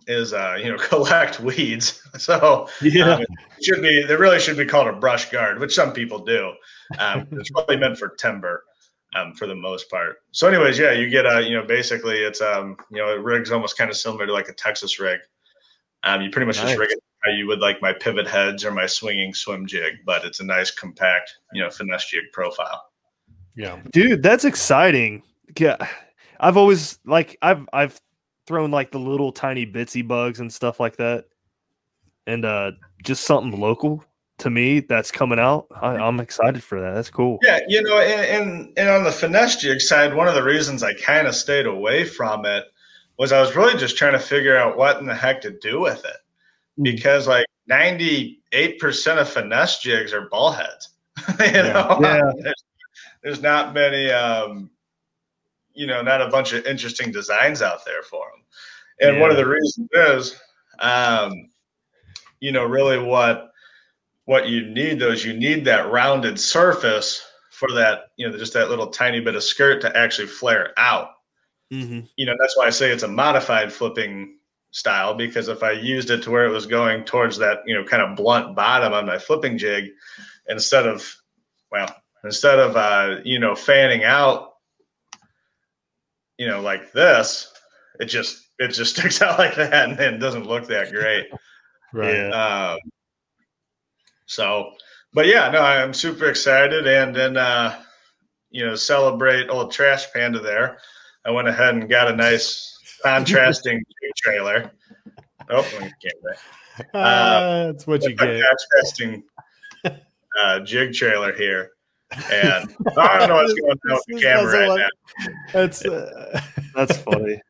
[0.07, 2.03] is, uh, you know, collect weeds.
[2.19, 3.15] So Yeah.
[3.15, 6.19] um, it should be, they really should be called a brush guard, which some people
[6.21, 6.53] do.
[6.99, 8.65] Um, it's probably meant for timber
[9.15, 10.17] um, for the most part.
[10.33, 13.51] So, anyways, yeah, you get a, you know, basically it's, um, you know, it rigs
[13.51, 15.21] almost kind of similar to like a Texas rig.
[16.05, 16.69] Um, you pretty much Nice.
[16.69, 19.95] just rig it how you would like my pivot heads or my swinging swim jig,
[20.07, 22.83] but it's a nice compact, you know, finesse jig profile.
[23.57, 23.81] Yeah.
[23.93, 25.23] Dude, that's exciting.
[25.59, 25.77] Yeah.
[26.41, 28.01] I've always like I've I've
[28.47, 31.25] thrown like the little tiny bitsy bugs and stuff like that.
[32.27, 34.05] And uh just something local
[34.39, 35.67] to me that's coming out.
[35.83, 36.95] I, I'm excited for that.
[36.95, 37.39] That's cool.
[37.43, 40.85] Yeah, you know, and, and and on the finesse jig side, one of the reasons
[40.85, 42.65] I kind of stayed away from it
[43.19, 45.81] was I was really just trying to figure out what in the heck to do
[45.81, 46.17] with it.
[46.81, 48.39] Because like 98%
[49.21, 50.91] of finesse jigs are ball heads.
[51.41, 52.33] you know, Yeah.
[52.43, 52.65] There's,
[53.23, 54.71] there's not many um
[55.75, 58.45] you know, not a bunch of interesting designs out there for them.
[59.01, 60.41] And one of the reasons is
[60.79, 61.51] um
[62.41, 63.51] you know, really what
[64.27, 68.53] what you need though is you need that rounded surface for that, you know, just
[68.53, 71.11] that little tiny bit of skirt to actually flare out.
[71.73, 72.01] Mm-hmm.
[72.17, 74.39] You know, that's why I say it's a modified flipping
[74.71, 77.85] style because if I used it to where it was going towards that, you know,
[77.85, 79.91] kind of blunt bottom on my flipping jig,
[80.49, 81.15] instead of,
[81.71, 84.55] well, instead of, uh, you know, fanning out,
[86.39, 87.53] you know, like this,
[88.01, 91.27] it just, it just sticks out like that and it doesn't look that great.
[91.91, 92.17] Right.
[92.17, 92.75] Yeah.
[92.75, 92.91] Um,
[94.27, 94.73] so,
[95.15, 96.87] but yeah, no, I'm super excited.
[96.87, 97.81] And then, uh,
[98.51, 100.81] you know, celebrate old trash panda there.
[101.29, 103.85] I went ahead and got a nice contrasting
[104.17, 104.71] trailer.
[105.51, 106.89] Oh, I can't.
[106.95, 108.41] Uh, that's what you get.
[108.41, 109.23] Catch testing
[110.41, 111.73] uh, jig trailer here,
[112.33, 115.33] and I don't know what's going on with the camera right look- now.
[115.53, 116.41] That's uh,
[116.75, 117.43] That's funny.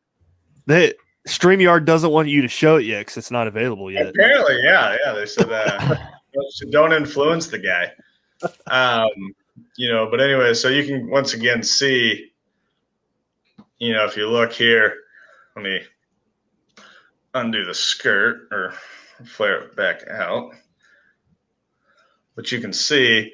[0.65, 0.93] they
[1.25, 4.09] StreamYard doesn't want you to show it yet because it's not available yet.
[4.09, 5.13] Apparently, yeah, yeah.
[5.13, 5.95] They said uh,
[6.71, 7.93] don't influence the guy.
[8.67, 9.09] Um,
[9.77, 12.29] you know, but anyway, so you can once again see,
[13.79, 14.93] you know, if you look here,
[15.55, 15.81] let me
[17.33, 18.73] undo the skirt or
[19.25, 20.51] flare it back out.
[22.35, 23.31] But you can see,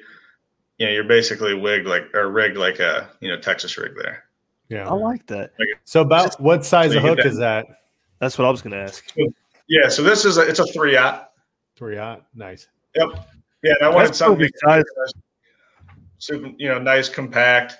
[0.78, 4.24] you know, you're basically wigged like or rigged like a you know Texas rig there.
[4.68, 4.88] yeah.
[4.88, 5.52] I like that.
[5.84, 7.66] So about what size So of hook get is that?
[8.18, 9.04] That's what I was going to ask.
[9.68, 11.30] Yeah, so this is a, it's a three aught.
[11.76, 12.24] Three aught.
[12.34, 12.68] Nice.
[12.94, 13.08] Yep.
[13.62, 14.84] Yeah, and I wanted That's something pretty size.
[16.18, 17.76] super, you know, nice, compact.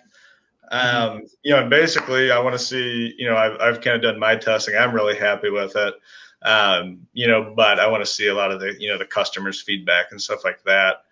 [0.71, 4.03] Um, you know, and basically, I want to see, you know, I've, I've kind of
[4.03, 4.77] done my testing.
[4.77, 5.95] I'm really happy with it.
[6.43, 9.07] Um, you know, but I want to see a lot of the, you know, the
[9.07, 11.05] customers' feedback and stuff like that.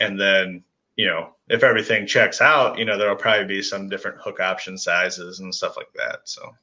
[0.00, 0.62] And then,
[0.96, 4.76] you know, if everything checks out, you know, there'll probably be some different hook option
[4.76, 6.20] sizes and stuff like that.
[6.24, 6.54] So,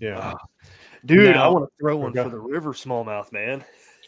[0.00, 0.34] Yeah.
[1.04, 3.64] Dude, I want to throw one for the river smallmouth, man.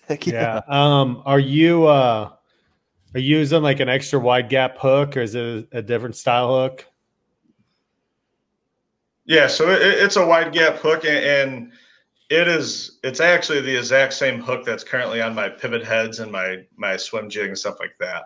[0.09, 0.61] Heck Yeah.
[0.69, 2.31] Um, are you uh
[3.15, 6.49] are you using like an extra wide gap hook or is it a different style
[6.49, 6.87] hook?
[9.27, 11.73] Yeah, so it, it's a wide gap hook, and, and
[12.31, 16.33] it is it's actually the exact same hook that's currently on my pivot heads and
[16.33, 18.25] my my swim jig and stuff like that.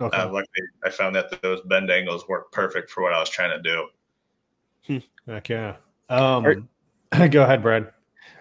[0.00, 0.16] Okay.
[0.16, 3.62] Uh, luckily, I found that those bend angles work perfect for what I was trying
[3.62, 5.02] to do.
[5.26, 5.76] Heck yeah.
[6.08, 7.92] Um Are- go ahead, Brad.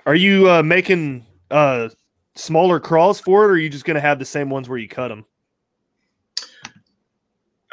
[0.06, 1.90] Are you uh, making uh,
[2.36, 4.78] smaller crawls for it, or are you just going to have the same ones where
[4.78, 5.26] you cut them?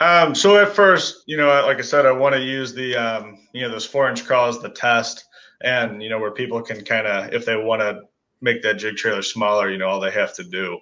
[0.01, 3.39] Um, so at first, you know, like I said, I want to use the um,
[3.53, 5.25] you know those four inch crawls the test,
[5.63, 8.03] and you know where people can kind of if they want to
[8.41, 10.79] make that jig trailer smaller, you know, all they have to do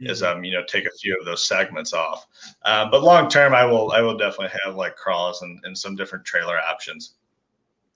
[0.00, 2.26] is um you know take a few of those segments off.
[2.64, 5.96] Um, but long term, I will I will definitely have like crawls and, and some
[5.96, 7.14] different trailer options,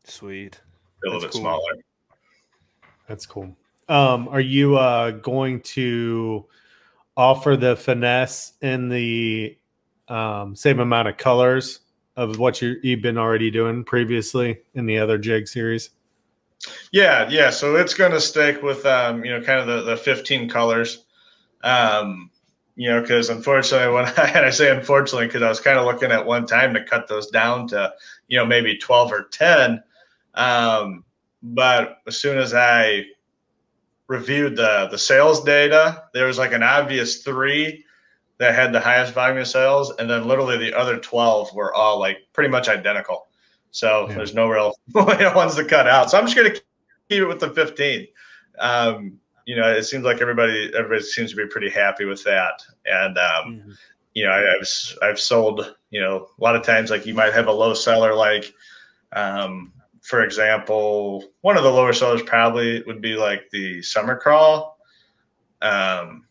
[0.04, 0.58] Sweet.
[1.04, 1.42] a little That's bit cool.
[1.42, 1.72] smaller.
[3.08, 3.54] That's cool.
[3.88, 6.46] Um, are you uh going to
[7.16, 9.56] offer the finesse in the
[10.08, 11.80] um same amount of colors
[12.16, 15.90] of what you you've been already doing previously in the other jig series?
[16.92, 17.50] Yeah, yeah.
[17.50, 21.04] So it's going to stick with um, you know kind of the, the 15 colors.
[21.64, 22.30] Um,
[22.74, 25.86] you know, because unfortunately, when I, and I say unfortunately, because I was kind of
[25.86, 27.92] looking at one time to cut those down to
[28.28, 29.82] you know maybe 12 or 10.
[30.34, 31.04] Um,
[31.42, 33.06] but as soon as I
[34.06, 37.84] reviewed the the sales data, there was like an obvious three
[38.42, 42.00] that had the highest volume of sales, and then literally the other 12 were all
[42.00, 43.28] like pretty much identical.
[43.70, 44.16] So Yeah.
[44.16, 46.10] there's no real ones to cut out.
[46.10, 46.62] So I'm just gonna keep
[47.22, 48.08] it with the 15.
[48.58, 52.54] Um, you know, it seems like everybody everybody seems to be pretty happy with that.
[52.84, 53.76] And um,
[54.14, 57.14] you know, I, I've s- I've sold you know a lot of times like you
[57.14, 58.52] might have a low seller like,
[59.12, 64.78] um, for example, one of the lower sellers probably would be like the summer crawl.
[65.62, 66.24] Um,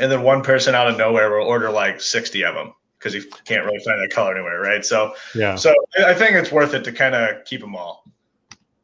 [0.00, 3.22] and then one person out of nowhere will order like 60 of them because he
[3.44, 4.84] can't really find that color anywhere, right?
[4.84, 5.54] So Yeah.
[5.56, 8.04] so I I think it's worth it to kind of keep them all.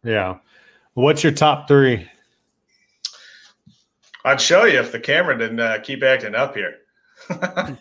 [0.03, 0.39] Yeah.
[0.95, 2.09] What's your top three?
[4.25, 6.75] I'd show you if the camera didn't uh, keep acting up here.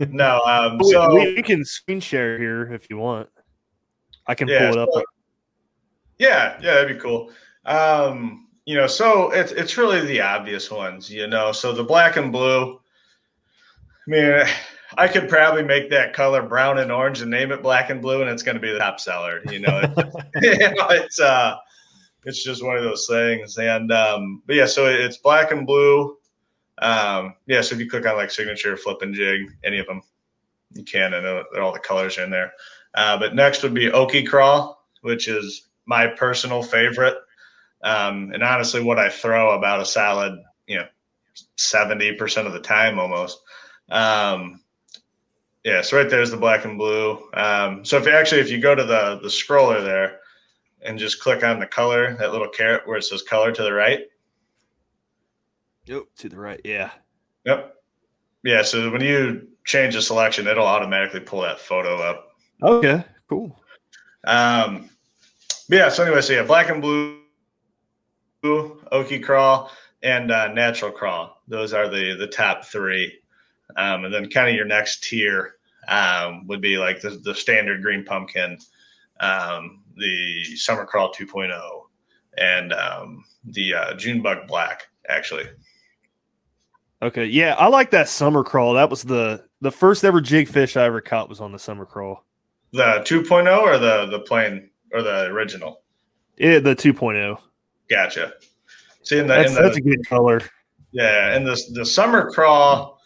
[0.00, 3.28] no, um, We- so we, can screen share here if you want.
[4.26, 4.88] I can Yeah, pull it up.
[4.92, 5.02] so-
[6.18, 7.30] yeah, yeah, that'd be cool.
[7.64, 11.52] Um, you know, so it's it's really the obvious ones, you know.
[11.52, 12.74] So the black and blue.
[12.74, 14.44] I mean,
[14.98, 18.20] I could probably make that color brown and orange and name it black and blue,
[18.20, 19.40] and it's going to be the top seller.
[19.50, 19.80] You know,
[20.42, 21.56] you know, it's uh,
[22.26, 23.56] it's just one of those things.
[23.56, 26.18] And um, but yeah, so it's black and blue.
[26.76, 30.02] Um, yeah, so if you click on like signature, flip and jig, any of them,
[30.74, 31.26] you can, and
[31.58, 32.52] all the colors are in there.
[32.94, 37.16] Uh, but next would be Okie Crawl, which is my personal favorite.
[37.82, 40.86] Um, and honestly, what I throw about a solid, you know,
[41.56, 43.40] 70% of the time almost.
[43.88, 44.60] Um,
[45.64, 47.28] yeah, so right there's the black and blue.
[47.34, 50.20] Um, so if you actually, if you go to the, the scroller there
[50.82, 53.72] and just click on the color, that little caret where it says color to the
[53.72, 54.00] right.
[55.86, 56.60] Yep, to the right.
[56.64, 56.90] Yeah.
[57.44, 57.74] Yep.
[58.44, 58.62] Yeah.
[58.62, 62.28] So when you change the selection, it'll automatically pull that photo up.
[62.62, 63.04] Okay.
[63.28, 63.58] Cool.
[64.26, 64.90] Um,
[65.68, 65.88] yeah.
[65.88, 67.20] So anyway, so yeah, black and blue,
[68.44, 69.70] Okie crawl,
[70.02, 71.42] and uh, natural crawl.
[71.48, 73.12] Those are the the top three.
[73.76, 75.56] Um, and then kind of your next tier
[75.88, 78.58] um, would be like the, the standard green pumpkin,
[79.20, 81.82] um, the summer crawl 2.0,
[82.38, 84.88] and um, the uh, June bug black.
[85.08, 85.44] actually.
[87.00, 88.74] Okay, yeah, I like that summer crawl.
[88.74, 91.86] That was the the first ever jig fish I ever caught was on the summer
[91.86, 92.24] crawl.
[92.72, 95.82] The 2.0 or the the plain or the original?
[96.38, 97.38] Yeah, the 2.0.
[97.90, 98.34] Gotcha.
[99.02, 100.40] See, in the, That's, in the that's a good color.
[100.92, 103.00] yeah, and the the summer crawl,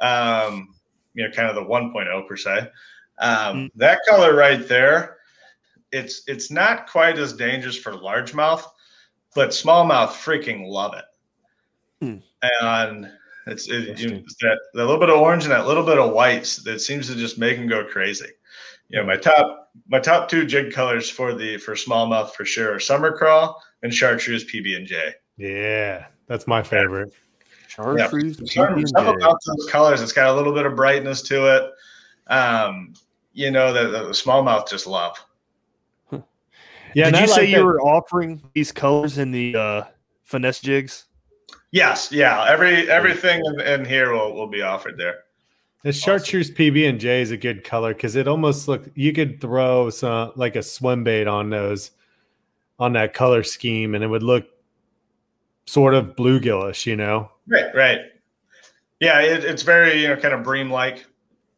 [0.00, 0.74] um,
[1.14, 2.68] you know, kind of the 1.0 per se.
[3.18, 5.16] Um, that color right there,
[5.90, 8.62] it's it's not quite as dangerous for largemouth,
[9.34, 11.04] but smallmouth freaking love it.
[12.00, 12.18] Hmm.
[12.60, 13.10] And
[13.46, 14.16] it's, it, you Interesting.
[14.18, 17.08] it's that, that little bit of orange and that little bit of whites that seems
[17.08, 18.28] to just make them go crazy.
[18.88, 22.74] You know, my top my top two jig colors for the for smallmouth for sure
[22.74, 25.12] are summer crawl and chartreuse PB and J.
[25.36, 27.12] Yeah, that's my favorite.
[27.68, 28.86] Chartreuse, Some, PB&J.
[28.86, 31.70] some about those colors, it's got a little bit of brightness to it.
[32.32, 32.92] Um,
[33.32, 35.16] you know that the, the smallmouth just love.
[36.10, 39.54] Yeah, Did and I you say like you that- were offering these colors in the
[39.54, 39.84] uh,
[40.24, 41.04] finesse jigs?
[41.70, 42.46] Yes, yeah.
[42.48, 45.24] Every everything in, in here will, will be offered there.
[45.84, 49.40] The chartreuse PB and J is a good color because it almost look you could
[49.40, 51.90] throw some like a swim bait on those
[52.78, 54.46] on that color scheme and it would look
[55.66, 57.30] sort of bluegillish, you know.
[57.46, 58.00] Right, right.
[59.00, 61.06] Yeah, it, it's very you know kind of bream like.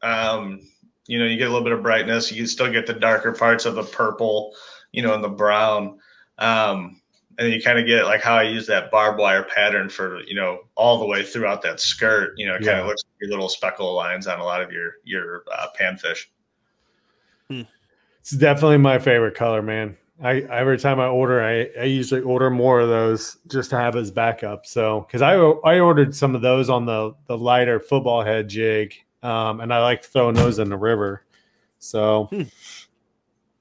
[0.03, 0.61] Um,
[1.07, 2.31] you know, you get a little bit of brightness.
[2.31, 4.55] You still get the darker parts of the purple,
[4.93, 5.99] you know, and the brown.
[6.39, 7.01] Um,
[7.39, 10.35] and you kind of get like how I use that barbed wire pattern for you
[10.35, 12.35] know all the way throughout that skirt.
[12.37, 14.71] You know, it kind of looks like your little speckle lines on a lot of
[14.71, 16.27] your your uh, panfish.
[18.21, 19.97] It's definitely my favorite color, man.
[20.23, 23.97] I every time I order, I, I usually order more of those just to have
[23.97, 24.67] as backup.
[24.67, 28.95] So because I I ordered some of those on the the lighter football head jig,
[29.23, 31.25] um, and I like throwing those in the river.
[31.79, 32.43] So Hmm.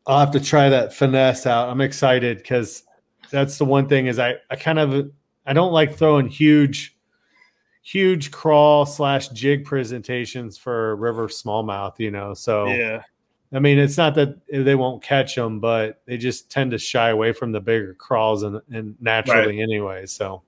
[0.05, 1.69] I'll have to try that finesse out.
[1.69, 2.83] I'm excited because
[3.29, 5.11] that's the one thing is I I kind of
[5.45, 6.97] I don't like throwing huge
[7.81, 11.99] huge crawl slash jig presentations for river smallmouth.
[11.99, 13.03] You know, so Yeah.
[13.51, 17.09] I mean, it's not that they won't catch them, but they just tend to shy
[17.09, 20.05] away from the bigger crawls and, and naturally anyway.
[20.05, 20.43] So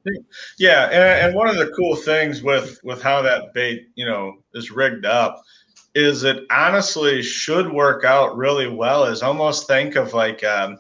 [0.60, 4.36] Yeah, and, and one of the cool things with with how that bait you know
[4.54, 5.44] is rigged up
[5.96, 9.06] is it honestly should work out really well.
[9.06, 10.78] Is almost think of like um,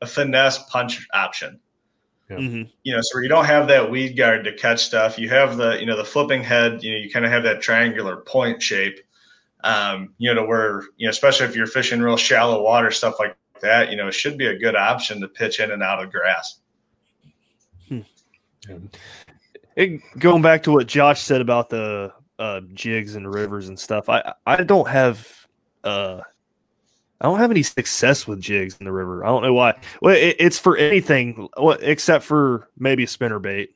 [0.00, 1.60] a finesse punch option.
[2.28, 2.38] Yeah.
[2.38, 2.70] Mhm.
[2.82, 5.16] You know, so where you don't have that weed guard to catch stuff.
[5.16, 6.82] You have the you know the flipping head.
[6.82, 8.98] You know, you kind of have that triangular point shape.
[9.64, 13.16] Um, you know, to where you know, especially if you're fishing real shallow water stuff
[13.18, 13.90] like that.
[13.90, 16.60] You know, it should be a good option to pitch in and out of grass.
[19.76, 24.08] It, going back to what Josh said about the uh, jigs and rivers and stuff,
[24.08, 25.26] I I don't have
[25.82, 26.20] uh
[27.20, 29.24] I don't have any success with jigs in the river.
[29.24, 29.80] I don't know why.
[30.02, 31.48] Well, it, it's for anything
[31.80, 33.74] except for maybe a spinner bait.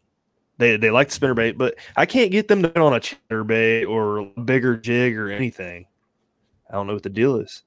[0.59, 3.01] They they like the spinner bait, but I can't get them to go on a
[3.01, 5.87] ChatterBait or a bigger jig or anything.
[6.69, 7.63] I don't know what the deal is.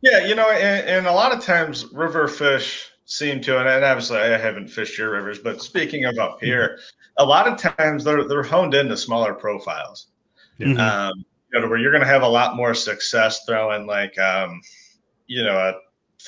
[0.00, 3.84] Yeah, you know, and, and a lot of times river fish seem to, and, and
[3.84, 6.78] obviously I haven't fished your rivers, but speaking of up here,
[7.18, 10.06] a lot of times they're they're honed into smaller profiles.
[10.58, 10.78] Mhm.
[10.78, 14.60] Um, you know, where you're going to have a lot more success throwing like, um,
[15.26, 15.74] you know, a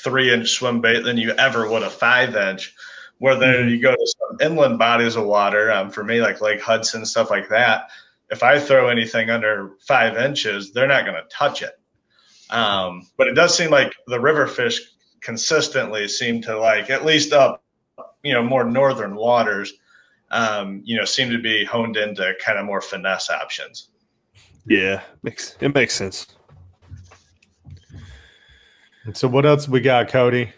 [0.02, 2.74] three inch swim bait than you ever would a five inch.
[3.22, 6.60] Where then you go to some inland bodies of water, um, for me, like Lake
[6.60, 7.88] Hudson, stuff like that.
[8.32, 11.78] If I throw anything under five inches, they're not going to touch it.
[12.50, 14.80] Um, but it does seem like the river fish
[15.20, 17.62] consistently seem to like, at least up,
[18.24, 19.72] you know, more northern waters,
[20.32, 23.90] um, you know, seem to be honed into kind of more finesse options.
[24.66, 26.26] Yeah, makes it makes sense.
[29.12, 30.52] so what else we got, Cody?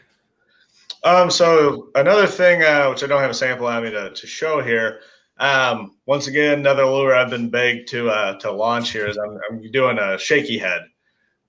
[1.04, 4.26] Um, so another thing, uh, which I don't have a sample on me to, to
[4.26, 5.00] show here.
[5.38, 9.38] Um, once again, another lure I've been begged to uh, to launch here is I'm,
[9.50, 10.82] I'm doing a shaky head.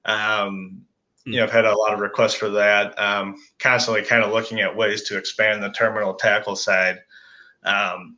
[0.04, 0.82] Um,
[1.26, 3.00] you know, I've had a lot of requests for that.
[3.00, 7.00] Um, constantly kind of looking at ways to expand the terminal tackle side.
[7.64, 8.18] Um,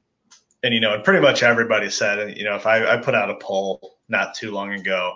[0.64, 3.30] and you know, and pretty much everybody said, you know, if I, I put out
[3.30, 5.14] a poll not too long ago,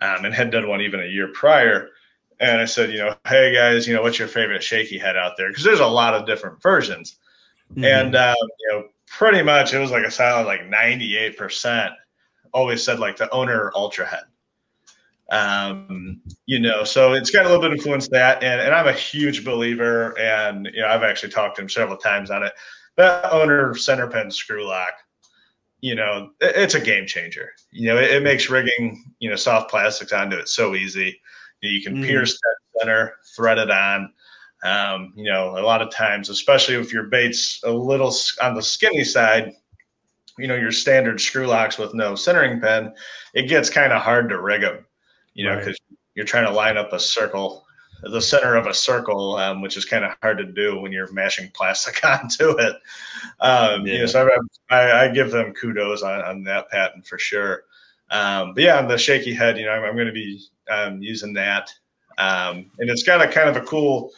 [0.00, 1.88] um, and had done one even a year prior,
[2.42, 5.36] and I said, you know, hey guys, you know, what's your favorite shaky head out
[5.38, 5.48] there?
[5.48, 7.16] Because there's a lot of different versions,
[7.86, 11.92] and um, you know, pretty much it was like a solid like 98 percent
[12.52, 14.24] always said like the owner ultra head.
[15.30, 18.88] Um, you know, so it's got a little bit of influence that, and, and I'm
[18.88, 22.52] a huge believer, and you know, I've actually talked to him several times on it.
[22.96, 24.92] That owner center pin screw lock,
[25.80, 27.50] you know, it- it's a game changer.
[27.70, 31.18] You know, it, it makes rigging, you know, soft plastics onto it so easy.
[31.62, 32.06] You can Mhm.
[32.06, 34.12] pierce that center, thread it on.
[34.64, 38.62] Um, you know, a lot of times, especially if your bait's a little on the
[38.62, 39.52] skinny side,
[40.38, 42.92] you know, your standard screw locks with no centering pin,
[43.34, 44.84] it gets kind of hard to rig them,
[45.34, 45.64] you know, Right.
[45.64, 45.78] because
[46.14, 47.66] you're trying to line up a circle,
[48.02, 51.12] the center of a circle, um, which is kind of hard to do when you're
[51.12, 52.76] mashing plastic onto it.
[53.40, 54.28] Um, you know, so
[54.70, 57.64] I, I, I give them kudos on, on that patent for sure.
[58.12, 60.40] Um, but yeah, on the shaky head, you know, I'm, I'm going to be
[60.70, 61.70] um, using that.
[62.18, 64.12] Um, and it's got a kind of a cool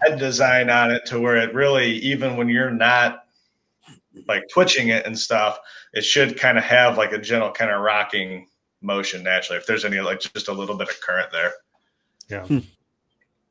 [0.00, 3.24] head design on it to where it really, even when you're not
[4.26, 5.58] like twitching it and stuff,
[5.92, 8.48] it should kind of have like a gentle kind of rocking
[8.80, 9.58] motion naturally.
[9.58, 11.52] If there's any like just a little bit of current there.
[12.28, 12.60] Yeah.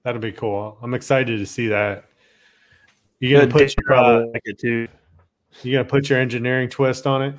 [0.03, 0.77] That'll be cool.
[0.81, 2.05] I'm excited to see that.
[3.19, 4.87] You gonna put your probably uh, like it too.
[5.63, 7.35] you gonna put your engineering twist on it?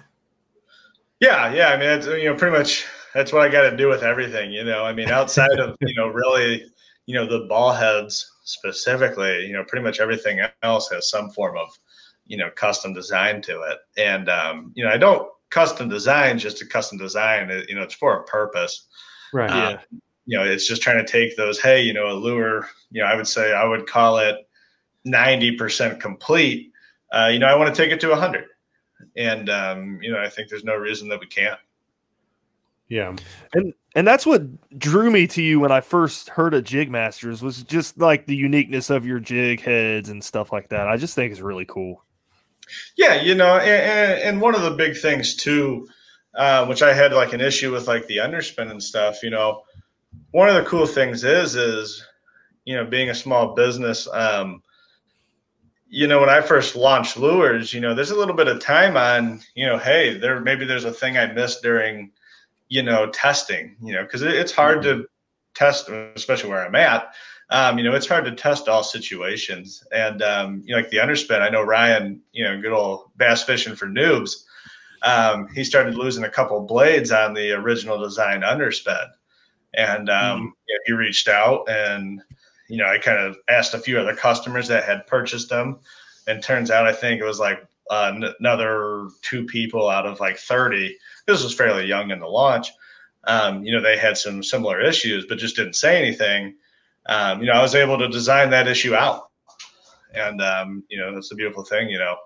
[1.21, 1.69] Yeah, yeah.
[1.69, 4.53] I mean, it's, you know, pretty much that's what I got to do with everything.
[4.53, 6.65] You know, I mean, outside of you know, really,
[7.07, 11.57] you know, the ball heads specifically, you know, pretty much everything else has some form
[11.57, 11.69] of,
[12.27, 13.79] you know, custom design to it.
[13.97, 17.51] And um, you know, I don't custom design just to custom design.
[17.51, 18.87] It, you know, it's for a purpose.
[19.33, 19.51] Right.
[19.51, 19.79] Uh,
[20.27, 21.61] you know, it's just trying to take those.
[21.61, 22.69] Hey, you know, a lure.
[22.91, 24.37] You know, I would say I would call it
[25.05, 26.73] ninety percent complete.
[27.13, 28.47] Uh, you know, I want to take it to hundred,
[29.17, 31.59] and um, you know, I think there's no reason that we can't.
[32.89, 33.15] yeah.
[33.55, 34.43] And and that's what
[34.79, 38.37] drew me to you when I first heard of Jig Masters was just like the
[38.37, 40.87] uniqueness of your jig heads and stuff like that.
[40.87, 42.05] I just think it's really cool.
[42.97, 45.87] Yeah, you know, and, and, and one of the big things too,
[46.35, 49.23] uh, which I had like an issue with, like the underspin and stuff.
[49.23, 49.63] You know,
[50.33, 52.05] one of the cool things is, is
[52.65, 54.09] you know, being a small business.
[54.13, 54.63] Um,
[55.89, 58.97] you know, when I first launched lures, you know, there's a little bit of time
[58.97, 62.11] on, you know, hey, there maybe there's a thing I missed during,
[62.69, 63.77] you know, testing.
[63.81, 65.07] You know, because it, it's hard to
[65.55, 67.15] test, especially where I'm at.
[67.51, 69.85] Um, you know, it's hard to test all situations.
[69.93, 73.45] And, um, you know, like the underspin, I know Ryan, you know, good old bass
[73.45, 74.45] fishing for noobs.
[75.03, 79.07] Um, he started losing a couple blades on the original design underspin.
[79.75, 82.23] And um, you know, he reached out and,
[82.69, 85.79] you know, I kind of asked a few other customers that had purchased them.
[86.29, 90.19] And turns out I think it was like uh, n- another two people out of
[90.19, 90.97] like 30.
[91.27, 92.69] This was fairly young in the launch.
[93.25, 96.57] Um, you know, they had some similar issues, but just didn't say anything
[97.09, 99.31] um, you know, I was able to design that issue out.
[100.15, 102.17] And, um, you know, that's the beautiful thing, you know,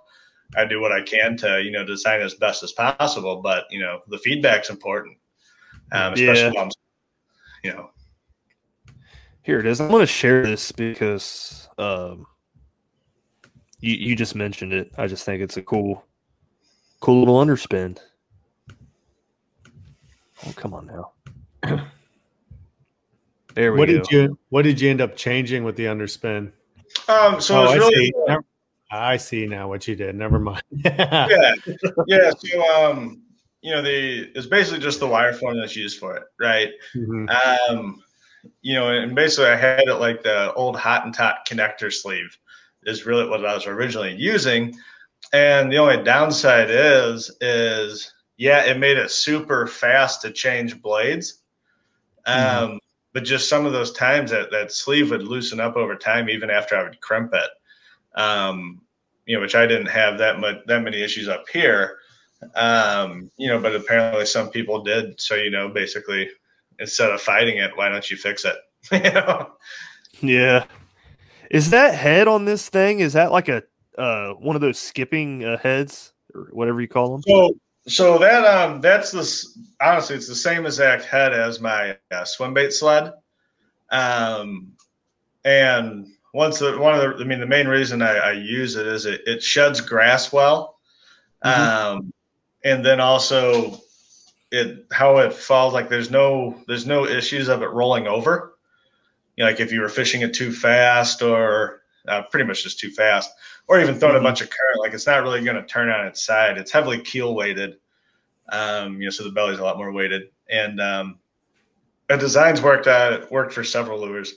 [0.57, 3.81] I do what I can to, you know, design as best as possible, but, you
[3.81, 5.17] know, the feedback's important.
[5.93, 6.69] Um, especially Yeah.
[7.65, 7.91] you know,
[9.43, 9.81] Here it is.
[9.81, 12.27] I'm going to share this because um,
[13.81, 14.93] you you just mentioned it.
[14.99, 16.05] I just think it's a cool,
[17.01, 17.99] cool little underspin.
[20.47, 21.13] Oh, come on now.
[23.57, 23.95] There we What go.
[23.95, 26.53] did you What did you end up changing with the underspin?
[27.09, 28.13] um, so oh, it's I really, see.
[28.29, 28.45] Never-
[28.93, 30.15] I see now what you did.
[30.15, 30.63] Never mind.
[30.71, 31.55] yeah,
[32.07, 32.31] yeah.
[32.39, 33.23] So, um,
[33.61, 36.23] you know, the, it's basically just the wire form that's used for it.
[36.39, 36.71] Right.
[36.95, 37.29] Mhm.
[37.71, 38.01] Um,
[38.63, 42.37] you know, and basically I had it like the old Hottentot connector sleeve
[42.85, 44.77] is really what I was originally using.
[45.33, 51.43] And the only downside is, is yeah, it made it super fast to change blades.
[52.27, 52.79] Um,
[53.13, 56.51] but just some of those times that that sleeve would loosen up over time, even
[56.51, 57.51] after I would crimp it.
[58.19, 58.81] Um,
[59.27, 61.99] you know, which I didn't have that much that many issues up here.
[62.55, 65.21] Um, you know, but apparently some people did.
[65.21, 66.31] So, you know, basically
[66.81, 68.57] instead of fighting it, why don't you fix it?
[68.93, 69.53] you know?
[70.21, 70.65] Yeah.
[71.51, 73.01] Is that head on this thing?
[73.01, 73.63] Is that like a
[73.99, 77.23] uh one of those skipping uh, heads or whatever you call them?
[77.27, 77.55] So,
[77.89, 79.59] so that um, that's this.
[79.81, 83.13] honestly, it's the same exact head as my uh, swim bait sled.
[83.91, 84.73] Um,
[85.45, 88.87] and once the one of the, I mean, the main reason I, I use it
[88.87, 90.79] is it it sheds grass well,
[91.43, 92.13] um,
[92.63, 93.81] and then also
[94.51, 98.55] it how it falls like there's no there's no issues of it rolling over.
[99.37, 102.79] You know, like if you were fishing it too fast or uh, pretty much just
[102.79, 103.31] too fast,
[103.69, 106.07] or even throwing a bunch of current, like it's not really going to turn on
[106.07, 106.59] its side.
[106.59, 107.77] It's heavily keel weighted,
[108.51, 110.31] um, you know, so the belly's a lot more weighted.
[110.49, 111.19] And um,
[112.09, 114.35] the designs worked out worked for several lures.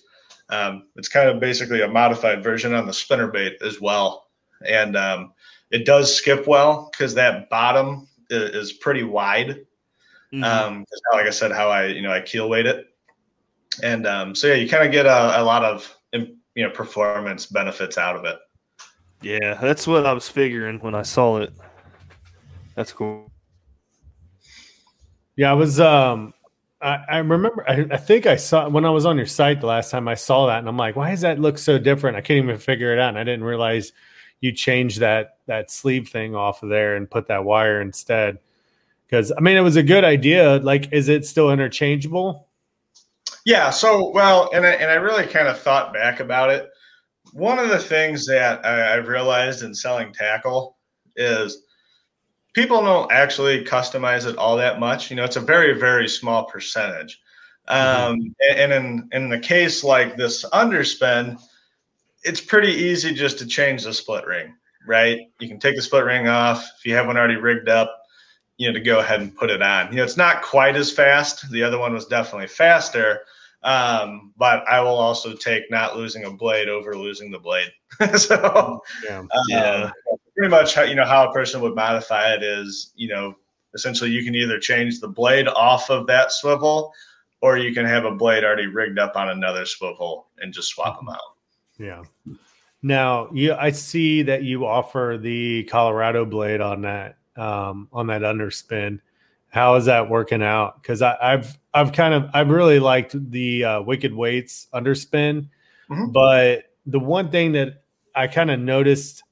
[0.49, 4.27] Um, it's kind of basically a modified version on the spinner bait as well,
[4.67, 5.33] and um,
[5.71, 9.65] it does skip well because that bottom is, is pretty wide.
[10.33, 10.43] Mhm.
[10.43, 12.87] Um, 'cause how- like I said, how I you know I keel weight it,
[13.83, 17.45] and um, so yeah, you kind of get a, a lot of you know performance
[17.47, 18.37] benefits out of it.
[19.21, 21.51] yeah, that's what I was figuring when I saw it.
[22.75, 23.31] That's cool.
[25.35, 26.33] Yeah, I was um
[26.81, 27.63] I, I remember.
[27.67, 30.15] I, I think I saw when I was on your site the last time I
[30.15, 32.17] saw that, and I'm like, why does that look so different?
[32.17, 33.09] I can't even figure it out.
[33.09, 33.93] And I didn't realize
[34.41, 38.39] you changed that that sleeve thing off of there and put that wire instead.
[39.13, 40.55] Because I mean, it was a good idea.
[40.55, 42.47] Like, is it still interchangeable?
[43.45, 43.69] Yeah.
[43.69, 46.71] So, well, and I, and I really kind of thought back about it.
[47.31, 50.77] One of the things that I, I've realized in selling tackle
[51.15, 51.61] is
[52.53, 55.11] people don't actually customize it all that much.
[55.11, 57.21] You know, it's a very, very small percentage.
[57.67, 57.77] Um,
[58.19, 58.59] mm-hmm.
[58.59, 61.39] And in in the case like this underspin,
[62.23, 64.55] it's pretty easy just to change the split ring,
[64.87, 65.19] right?
[65.39, 67.99] You can take the split ring off if you have one already rigged up.
[68.57, 69.89] You know, to go ahead and put it on.
[69.89, 71.49] You know, it's not quite as fast.
[71.51, 73.21] The other one was definitely faster,
[73.63, 77.71] um, but I will also take not losing a blade over losing the blade.
[78.15, 79.19] so, yeah.
[79.19, 79.91] Um, yeah
[80.35, 83.35] pretty much how you know how a person would modify it is you know
[83.73, 86.91] essentially you can either change the blade off of that swivel
[87.41, 90.97] or you can have a blade already rigged up on another swivel and just swap
[90.99, 91.35] them out
[91.77, 92.03] yeah
[92.81, 98.21] now you i see that you offer the colorado blade on that um, on that
[98.21, 98.99] underspin
[99.49, 103.81] how is that working out because i've i've kind of i've really liked the uh,
[103.81, 105.47] wicked weights underspin
[105.89, 106.11] mm-hmm.
[106.11, 107.83] but the one thing that
[108.15, 109.23] i kind of noticed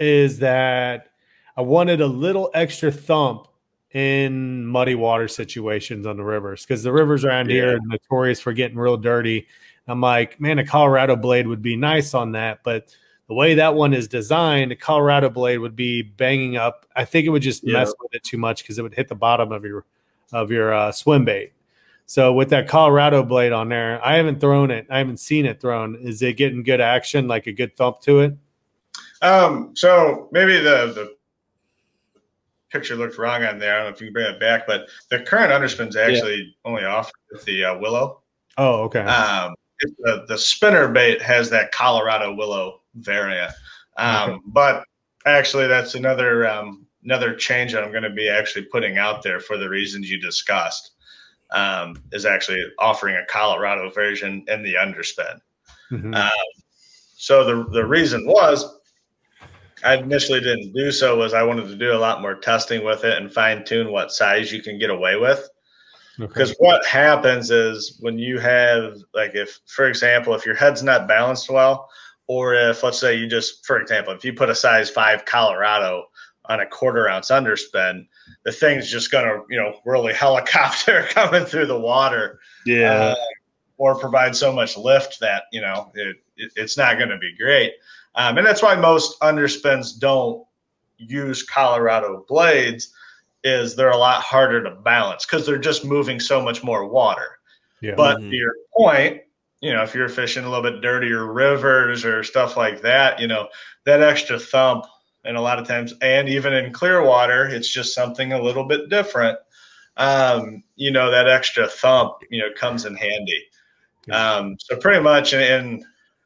[0.00, 1.10] is that
[1.56, 3.46] I wanted a little extra thump
[3.92, 7.54] in muddy water situations on the rivers because the rivers around yeah.
[7.54, 9.46] here are notorious for getting real dirty.
[9.86, 12.94] I'm like, man, a Colorado blade would be nice on that, but
[13.30, 16.84] the way that one is designed, a Colorado blade would be banging up.
[16.96, 17.74] I think it would just yeah.
[17.74, 19.84] mess with it too much because it would hit the bottom of your
[20.32, 21.52] of your uh, swim bait.
[22.06, 24.84] So with that Colorado blade on there, I haven't thrown it.
[24.90, 25.94] I haven't seen it thrown.
[26.02, 28.36] Is it getting good action, like a good thump to it?
[29.22, 31.14] Um, so maybe the the
[32.72, 33.76] picture looked wrong on there.
[33.76, 36.68] I don't know if you can bring it back, but the current underspin's actually yeah.
[36.68, 38.22] only offered with the uh, willow.
[38.58, 39.02] Oh, okay.
[39.02, 39.54] Um,
[40.00, 43.52] the, the spinner bait has that Colorado willow variant,
[43.96, 44.40] um, okay.
[44.46, 44.84] but
[45.26, 49.40] actually that's another um, another change that I'm going to be actually putting out there
[49.40, 50.92] for the reasons you discussed.
[51.52, 55.40] Um, is actually offering a Colorado version in the underspin.
[55.90, 56.14] Mm-hmm.
[56.14, 56.30] Um,
[57.16, 58.80] so the the reason was
[59.82, 63.04] I initially didn't do so was I wanted to do a lot more testing with
[63.04, 65.48] it and fine tune what size you can get away with.
[66.18, 66.58] Because okay.
[66.58, 71.48] what happens is when you have, like, if, for example, if your head's not balanced
[71.48, 71.88] well,
[72.30, 76.04] or if, let's say, you just, for example, if you put a size five Colorado
[76.44, 78.06] on a quarter ounce underspin,
[78.44, 82.38] the thing's just going to, you know, really helicopter coming through the water.
[82.64, 82.92] Yeah.
[82.92, 83.14] Uh,
[83.78, 87.34] or provide so much lift that, you know, it, it, it's not going to be
[87.36, 87.72] great.
[88.14, 90.46] Um, and that's why most underspins don't
[90.98, 92.94] use Colorado blades
[93.42, 97.40] is they're a lot harder to balance because they're just moving so much more water.
[97.80, 97.96] Yeah.
[97.96, 98.30] But mm-hmm.
[98.30, 99.22] to your point,
[99.60, 103.26] you know, if you're fishing a little bit dirtier rivers or stuff like that, you
[103.26, 103.48] know,
[103.84, 104.86] that extra thump
[105.24, 108.64] and a lot of times and even in clear water, it's just something a little
[108.64, 109.38] bit different.
[109.96, 113.44] Um, you know, that extra thump, you know, comes in handy.
[114.10, 115.84] Um, so pretty much in, in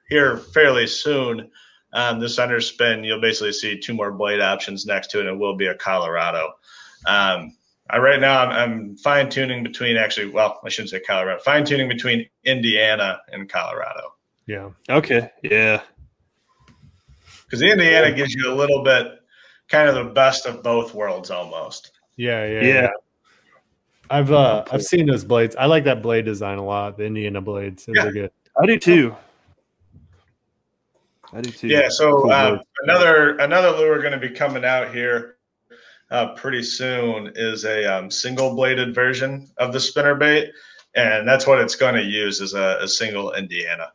[0.09, 1.51] here fairly soon,
[1.93, 5.26] um, this underspin, you'll basically see two more blade options next to it.
[5.26, 6.53] And it will be a Colorado.
[7.07, 7.57] Um,
[7.91, 11.64] I, right now, I'm, I'm fine tuning between actually, well, I shouldn't say Colorado, fine
[11.64, 14.14] tuning between Indiana and Colorado.
[14.47, 14.70] Yeah.
[14.89, 15.30] Okay.
[15.43, 15.82] Yeah.
[17.45, 19.20] Because Indiana gives you a little bit
[19.68, 21.93] kind of the best of both worlds almost.
[22.16, 22.47] Yeah.
[22.47, 22.62] Yeah.
[22.62, 22.89] Yeah.
[24.11, 25.57] I've uh I've seen those blades.
[25.57, 26.99] I like that blade design a lot.
[26.99, 28.07] The Indiana blades, those yeah.
[28.07, 28.30] are good.
[28.61, 29.16] I do too.
[31.32, 31.68] I do too.
[31.68, 31.89] Yeah.
[31.89, 35.34] So cool um, another another lure going to be coming out here
[36.14, 40.52] uh, pretty soon is a um, single bladed version of the spinner bait,
[40.94, 43.88] and that's what it's going to use is a, a single Indiana.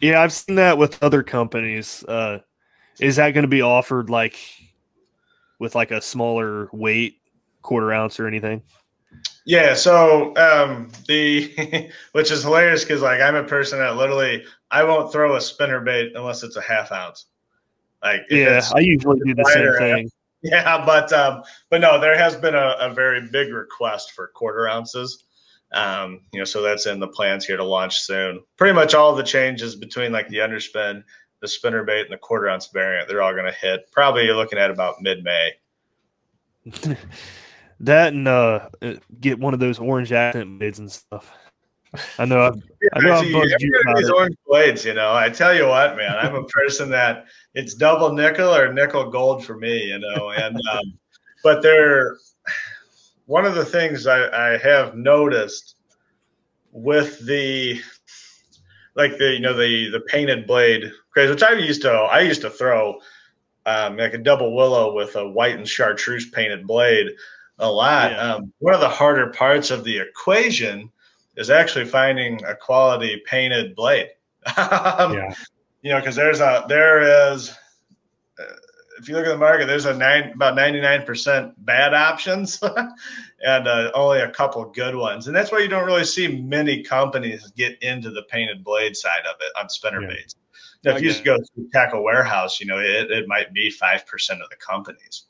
[0.00, 2.02] Yeah, I've seen that with other companies.
[2.08, 2.40] Uh,
[2.98, 4.36] is that going to be offered like
[5.60, 7.18] with like a smaller weight,
[7.62, 8.62] quarter ounce or anything?
[9.46, 14.42] Yeah, so um, the which is hilarious because like I'm a person that literally
[14.72, 17.26] I won't throw a spinner bait unless it's a half ounce.
[18.02, 20.10] Like yeah, I usually do the same thing.
[20.42, 24.66] Yeah, but um, but no, there has been a, a very big request for quarter
[24.66, 25.24] ounces.
[25.72, 28.40] Um, you know, so that's in the plans here to launch soon.
[28.56, 31.04] Pretty much all the changes between like the underspin,
[31.40, 33.90] the spinner bait, and the quarter ounce variant, they're all going to hit.
[33.92, 35.52] Probably you're looking at about mid May.
[37.80, 38.68] that and uh,
[39.20, 41.30] get one of those orange accent blades and stuff.
[42.18, 42.42] I know.
[42.42, 42.62] I've,
[42.94, 43.22] I know.
[43.22, 45.12] See, these orange blades, you know.
[45.12, 46.16] I tell you what, man.
[46.16, 50.30] I'm a person that it's double nickel or nickel gold for me, you know.
[50.30, 50.98] And um,
[51.42, 52.16] but they're
[53.26, 55.76] one of the things I, I have noticed
[56.72, 57.80] with the
[58.94, 62.42] like the you know the the painted blade craze, which I used to I used
[62.42, 62.98] to throw
[63.66, 67.08] um, like a double willow with a white and chartreuse painted blade
[67.58, 68.12] a lot.
[68.12, 68.34] Yeah.
[68.34, 70.90] Um, one of the harder parts of the equation
[71.36, 74.10] is actually finding a quality painted blade.
[74.56, 75.34] Um, Yeah.
[75.82, 77.50] You know, because there's a there is
[78.38, 78.44] uh,
[78.98, 82.62] if you look at the market, there's a nine about 99% bad options
[83.44, 85.26] and uh, only a couple good ones.
[85.26, 89.24] And that's why you don't really see many companies get into the painted blade side
[89.28, 90.08] of it on spinner Yeah.
[90.08, 90.36] baits.
[90.84, 94.30] Now, if you just go to tackle warehouse, you know, it, it might be 5%
[94.32, 95.24] of the companies.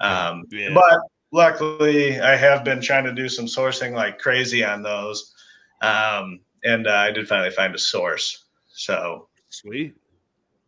[0.00, 0.74] Um, Yeah.
[0.74, 1.00] But
[1.32, 5.34] luckily, I have been trying to do some sourcing like crazy on those.
[5.82, 8.44] Um, and uh, I did finally find a source.
[8.72, 9.94] So Sweet.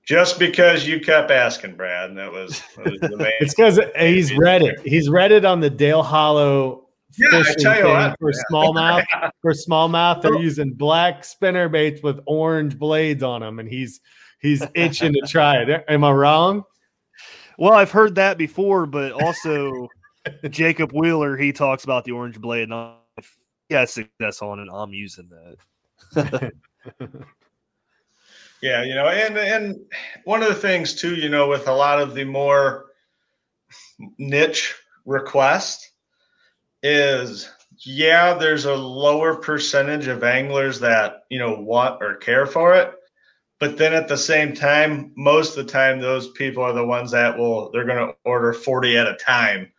[0.04, 3.32] just because you kept asking, Brad, and that was, that was the main.
[3.40, 4.80] It's because he's read it.
[4.84, 8.42] He's read it on the Dale Hollow Yeah, I fishing tell you what, for yeah.
[8.50, 9.04] smallmouth.
[9.40, 14.00] For smallmouth, they're using black spinner baits with orange blades on them, and he's
[14.40, 15.84] he's itching to try it.
[15.88, 16.64] Am I wrong?
[17.58, 19.88] Well, I've heard that before, but also
[20.50, 22.74] Jacob Wheeler, he talks about the orange blade, and
[23.76, 25.30] I'm, if he has success on it, I'm using
[26.14, 26.52] that.
[28.62, 29.76] Yeah, you know, and and
[30.24, 32.86] one of the things too, you know, with a lot of the more
[34.18, 35.90] niche requests
[36.82, 37.50] is
[37.84, 42.94] yeah, there's a lower percentage of anglers that, you know, want or care for it.
[43.58, 47.10] But then at the same time, most of the time those people are the ones
[47.10, 49.72] that will they're gonna order 40 at a time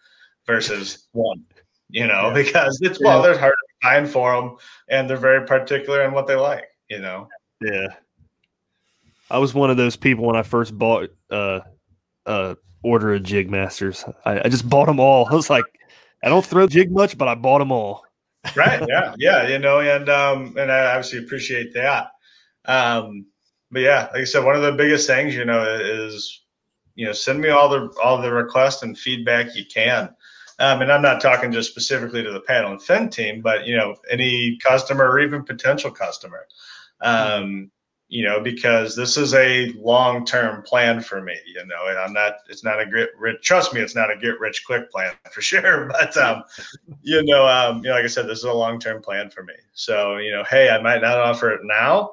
[0.46, 1.44] versus one,
[1.90, 2.34] you know, Yeah.
[2.34, 3.28] because it's well, Yeah.
[3.34, 3.40] they're
[3.86, 4.58] hard for them
[4.90, 7.28] and they're very particular in what they like, you know.
[7.62, 7.88] Yeah.
[9.30, 11.62] I was one of those people when I first bought uh
[12.26, 14.06] uh order of jig masters.
[14.26, 15.28] I, I just bought them all.
[15.32, 15.66] I was like,
[16.24, 18.06] I don't throw jig much, but I bought them all.
[18.56, 22.12] right yeah yeah you know and um and i obviously appreciate that
[22.66, 23.26] um
[23.72, 26.46] but yeah like i said one of the biggest things you know is
[26.94, 30.14] you know send me all the all the requests and feedback you can
[30.60, 33.76] um and i'm not talking just specifically to the panel and fin team but you
[33.76, 36.46] know any customer or even potential customer
[37.02, 37.70] um
[38.08, 42.34] you know because this is a long-term plan for me you know and i'm not
[42.50, 45.42] it's not a get rich trust me it's not a get rich quick plan for
[45.42, 46.44] sure but um
[47.06, 49.44] you know, um, you know, like I said, this is a long term plan for
[49.44, 49.54] me.
[49.74, 52.12] So, you know, hey, I might not offer it now,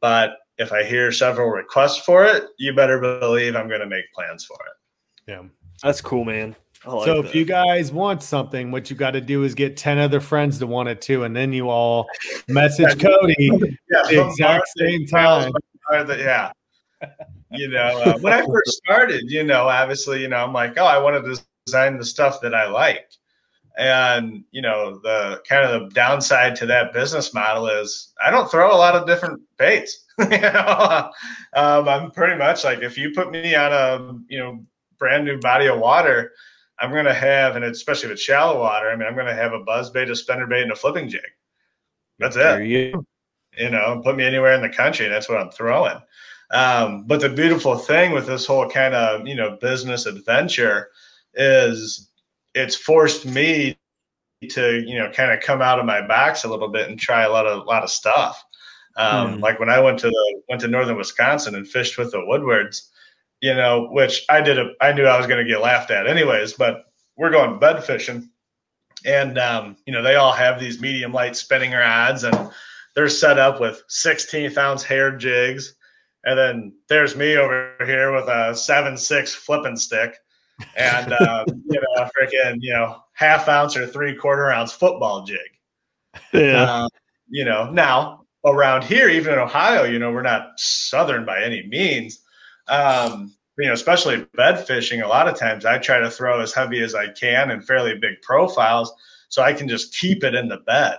[0.00, 4.12] but if I hear several requests for it, you better believe I'm going to make
[4.14, 5.30] plans for it.
[5.30, 5.42] Yeah.
[5.82, 6.54] That's cool, man.
[6.86, 7.28] I like so that.
[7.28, 10.58] if you guys want something, what you got to do is get ten other friends
[10.60, 12.06] to want it too, and then you all
[12.48, 13.34] message Cody
[13.90, 15.50] Yeah, at the exact same time.
[15.90, 16.52] yeah.
[17.50, 20.84] You know, uh, when I first started, you know, obviously, you know, I'm like, oh,
[20.84, 23.08] I want to design the stuff that I like.
[23.78, 28.50] And, you know, the kind of the downside to that business model is I don't
[28.50, 30.04] throw a lot of different baits.
[30.18, 31.10] you know,
[31.54, 34.64] um, I'm pretty much like, if you put me on a, you know,
[34.98, 36.32] brand new body of water,
[36.80, 39.52] I'm going to have, and especially with shallow water, I mean, I'm going to have
[39.52, 41.20] a buzz bait, a spinner bait, and a flipping jig.
[42.18, 43.06] That's it there you
[43.58, 46.00] you know, put me anywhere in the country, and that's what I'm throwing.
[46.50, 50.88] Um, but the beautiful thing with this whole kind of you know business adventure
[51.34, 52.08] is
[52.54, 53.78] it's forced me
[54.50, 57.24] to you know kind of come out of my box a little bit and try
[57.24, 58.44] a lot of lot of stuff.
[58.96, 59.40] Um, Hmm.
[59.40, 62.90] Like when I went to the went to northern Wisconsin and fished with the Woodwards,
[63.40, 64.58] you know, which I did.
[64.58, 66.84] A, I knew I was going to get laughed at anyways, but
[67.16, 68.30] we're going bed fishing,
[69.04, 72.50] and um, you know they all have these medium light spinning rods and
[72.98, 75.76] they're set up with 16th ounce hair jigs.
[76.24, 80.16] And then there's me over here with a seven six flipping stick
[80.76, 85.38] and um, you know, freaking, you know, half ounce or three quarter ounce football jig.
[86.32, 86.64] Yeah.
[86.64, 86.88] Um,
[87.28, 91.68] you know, now around here, even in Ohio, you know, we're not southern by any
[91.68, 92.18] means.
[92.68, 96.52] Um, you know, especially bed fishing, a lot of times I try to throw as
[96.52, 98.92] heavy as I can and fairly big profiles
[99.28, 100.98] so I can just keep it in the bed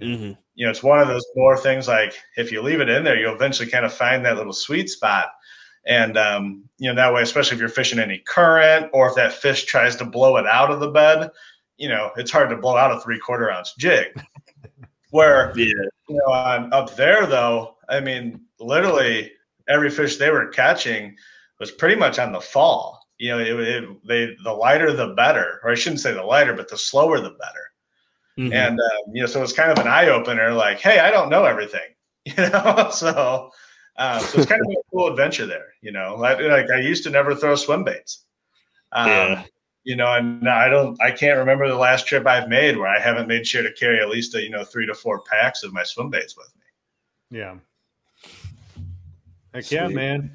[0.00, 3.02] hmm you know, it's one of those more things like if you leave it in
[3.04, 5.26] there, you'll eventually kind of find that little sweet spot.
[5.84, 9.32] And, um, you know, that way, especially if you're fishing any current or if that
[9.32, 11.30] fish tries to blow it out of the bed,
[11.76, 14.16] you know, it's hard to blow out a three quarter ounce jig.
[15.10, 15.66] Where, Yeah.
[16.08, 19.32] you know, on, up there, though, I mean, literally
[19.68, 21.16] every fish they were catching
[21.60, 23.00] was pretty much on the fall.
[23.18, 26.52] You know, it, it, they, the lighter the better, or I shouldn't say the lighter,
[26.52, 27.70] but the slower the better.
[28.38, 28.52] Mhm.
[28.52, 30.52] And um, you know, so it's kind of an eye opener.
[30.52, 31.94] Like, hey, I don't know everything,
[32.24, 32.90] you know.
[32.92, 33.50] so,
[33.96, 35.74] um, so it's kind of a cool adventure there.
[35.82, 38.24] You know, like, like I used to never throw swim baits.
[38.90, 39.44] Um, Yeah.
[39.84, 42.98] you know, and I don't, I can't remember the last trip I've made where I
[42.98, 45.72] haven't made sure to carry at least a, you know three to four packs of
[45.72, 47.38] my swim baits with me.
[47.38, 47.54] Yeah.
[49.54, 50.32] Heck yeah, man.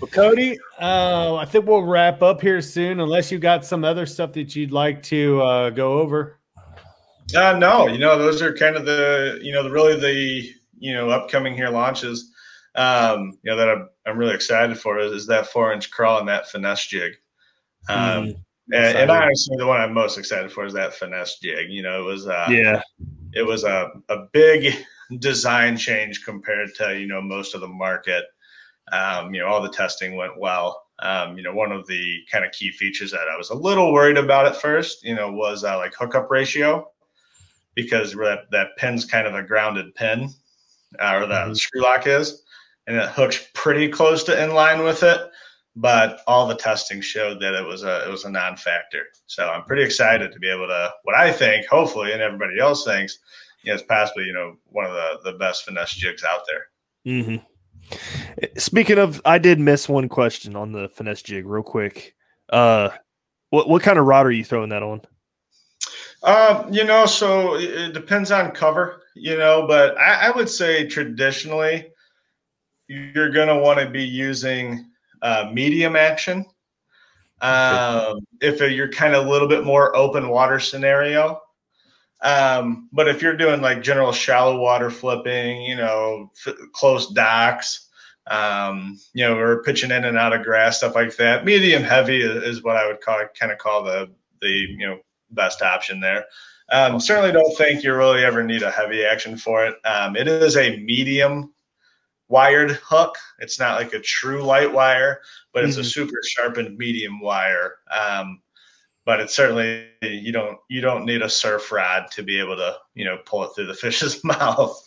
[0.00, 4.06] Well, Cody, uh, I think we'll wrap up here soon, unless you got some other
[4.06, 6.38] stuff that you'd like to uh, go over.
[7.34, 10.94] Uh, no, you know, those are kind of the, you know, the really the, you
[10.94, 12.30] know, upcoming here launches,
[12.76, 16.20] um, you know, that I'm, I'm really excited for is, is that four inch crawl
[16.20, 17.14] and that finesse jig.
[17.88, 18.34] Um,
[18.72, 21.70] Mm, and, and honestly, the one I'm most excited for is that finesse jig.
[21.70, 22.80] You know, it was, uh, yeah.
[23.32, 24.76] it was a, a big
[25.18, 28.26] design change compared to, you know, most of the market.
[28.92, 30.82] Um, you know, all the testing went well.
[31.00, 33.92] Um, you know, one of the kind of key features that I was a little
[33.92, 36.90] worried about at first, you know, was uh, like hookup ratio
[37.74, 40.28] because that, that pin's kind of a grounded pin
[40.98, 41.56] uh, or the Mhm.
[41.56, 42.42] screw lock is,
[42.86, 45.20] and it hooks pretty close to in line with it.
[45.76, 49.04] But all the testing showed that it was a it was a non-factor.
[49.26, 52.84] So I'm pretty excited to be able to what I think, hopefully, and everybody else
[52.84, 53.20] thinks,
[53.62, 56.66] you know, it's possibly you know one of the the best finesse jigs out there.
[57.04, 57.36] hmm
[58.56, 62.14] Speaking of, I did miss one question on the finesse jig, real quick.
[62.48, 62.90] Uh,
[63.50, 65.02] what what kind of rod are you throwing that on?
[66.22, 70.48] Um, you know, so it it depends on cover, you know, but I, I would
[70.48, 71.90] say traditionally
[72.88, 74.84] you're going to want to be using
[75.22, 76.44] uh, medium action.
[77.40, 81.40] Um, if you're kind of a little bit more open water scenario.
[82.22, 87.88] Um, but if you're doing like general shallow water flipping, you know, f- close docks,
[88.30, 92.22] um, you know, or pitching in and out of grass, stuff like that, medium heavy
[92.22, 94.10] is, what I would call kind of call the
[94.40, 94.98] the you know
[95.32, 96.24] best option there.
[96.72, 99.74] Um, certainly don't think you really ever need a heavy action for it.
[99.84, 101.52] Um, it is a medium
[102.28, 103.16] wired hook.
[103.40, 105.20] It's not like a true light wire,
[105.52, 105.92] but it's a Mhm.
[105.92, 107.78] super sharpened medium wire.
[107.92, 108.40] Um,
[109.04, 112.76] but it's certainly you don't you don't need a surf rod to be able to
[112.94, 114.80] you know pull it through the fish's mouth.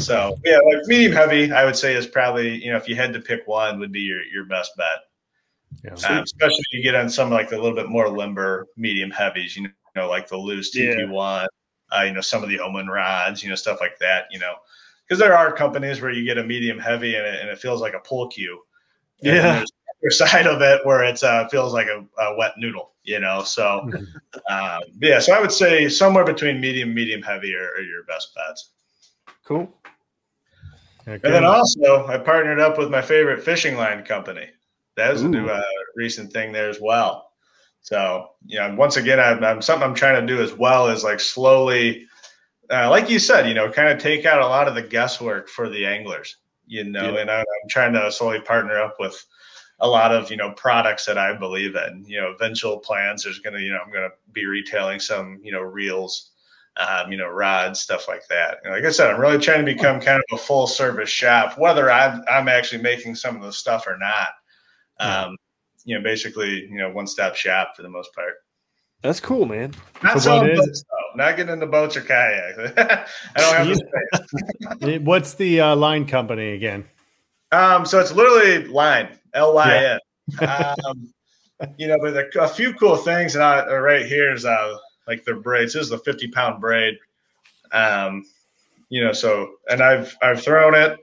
[0.00, 3.12] So yeah, like medium heavy, I would say is probably you know if you had
[3.12, 5.04] to pick one, would be your your best bet.
[5.84, 5.92] Yeah.
[6.08, 9.56] Um, especially if you get on some like the little bit more limber medium heavies,
[9.56, 10.94] you know, like the Lew's Yeah.
[10.94, 11.46] TP1,
[11.96, 14.54] uh, you know, some of the Omen rods, you know, stuff like that, you know,
[15.06, 17.80] because there are companies where you get a medium heavy and it, and it feels
[17.80, 18.60] like a pull cue.
[19.20, 19.64] Yeah.
[20.00, 23.42] there's side of it where it's uh, feels like a, a wet noodle, you know.
[23.42, 23.90] So,
[24.50, 28.34] um, yeah, so I would say somewhere between medium, medium heavy are, are your best
[28.34, 28.70] bets.
[29.48, 29.74] Cool.
[31.06, 34.46] Heck And then also, I partnered up with my favorite fishing line company.
[34.96, 35.62] That That is a new uh,
[35.96, 37.30] recent thing there as well.
[37.80, 41.02] So, you know, once again, I'm, I'm something I'm trying to do as well is
[41.02, 42.06] like slowly,
[42.70, 45.48] uh, like you said, you know, kind of take out a lot of the guesswork
[45.48, 46.36] for the anglers,
[46.66, 47.20] you know, Yeah.
[47.20, 49.24] and I, I'm trying to slowly partner up with
[49.80, 53.24] a lot of, you know, products that I believe in, you know, eventual plans.
[53.24, 56.27] There's going to, you know, I'm going to be retailing some, you know, reels,
[56.78, 58.58] um, you know, rods, stuff like that.
[58.62, 61.58] And like I said, I'm really trying to become kind of a full service shop,
[61.58, 64.28] whether I'm, I'm actually making some of the stuff or not.
[65.00, 65.36] Um,
[65.84, 68.34] you know, basically, you know, one stop shop for the most part.
[69.02, 69.72] That's cool, man.
[70.02, 71.24] Not So what selling boats, though.
[71.24, 72.58] Not getting into boats or kayaks.
[72.76, 75.00] I don't have the space.
[75.02, 76.84] What's the uh, line company again?
[77.52, 79.98] Um, so it's literally line L Y
[80.40, 80.48] N.
[80.48, 81.12] Um,
[81.76, 84.76] you know, but the, a few cool things, and I, right here is uh,
[85.08, 85.72] like their braids.
[85.72, 86.98] This is a 50 pound braid.
[87.72, 88.24] Um,
[88.90, 90.98] you know, so and I've I've thrown it.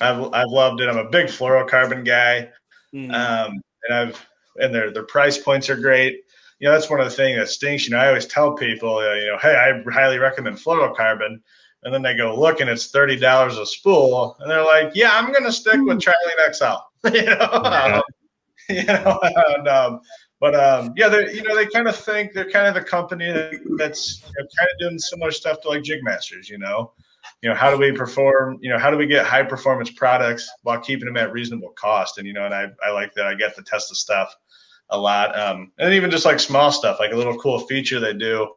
[0.00, 0.88] I've I've loved it.
[0.88, 2.50] I'm a big fluorocarbon guy.
[2.92, 3.12] Mm.
[3.14, 4.26] Um, and I've
[4.56, 6.20] and their their price points are great.
[6.60, 7.84] You know, that's one of the things that stinks.
[7.84, 11.40] You know, I always tell people, uh, you know, hey, I highly recommend fluorocarbon,
[11.82, 15.10] and then they go look and it's thirty dollars a spool, and they're like, yeah,
[15.14, 17.08] I'm gonna stick with Trilene XL.
[17.16, 18.02] you know, um,
[18.68, 20.00] you know, and, um,
[20.44, 23.32] but um, yeah, they you know they kind of think they're kind of the company
[23.78, 26.50] that's you know, kind of doing similar stuff to like Jigmasters.
[26.50, 26.92] You know,
[27.40, 30.46] you know how do we perform you know how do we get high performance products
[30.64, 33.34] while keeping them at reasonable cost and you know and i, I like that i
[33.34, 34.34] get to test the stuff
[34.90, 38.12] a lot um, and even just like small stuff like a little cool feature they
[38.12, 38.52] do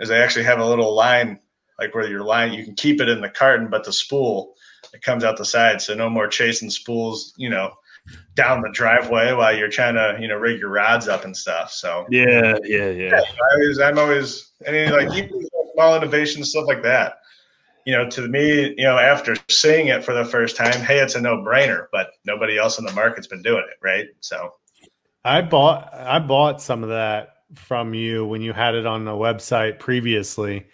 [0.00, 1.38] is they actually have a little line
[1.78, 4.54] like where your line you can keep it in the carton but the spool
[4.92, 7.72] it comes out the side so no more chasing spools you know
[8.34, 11.72] down the driveway while you're trying to you know rig your rods up and stuff
[11.72, 13.20] so Yeah, yeah, yeah.
[13.20, 17.18] I always, I'm always, any like even small innovations, stuff like that.
[17.86, 21.16] You know, to me, you know, after seeing it for the first time, hey, it's
[21.16, 21.86] a no-brainer.
[21.92, 24.06] But nobody else in the market's been doing it, right?
[24.20, 24.54] So,
[25.24, 29.12] I bought I bought some of that from you when you had it on the
[29.12, 30.66] website previously.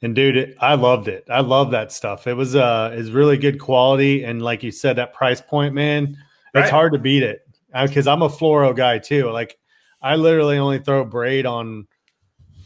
[0.00, 1.24] And dude, it, I loved it.
[1.30, 2.26] I love that stuff.
[2.26, 6.16] It was uh is really good quality and like you said that price point, man,
[6.54, 7.40] it's hard to beat it.
[7.72, 9.30] Because I'm a fluoro guy too.
[9.30, 9.58] Like
[10.00, 11.86] I literally only throw braid on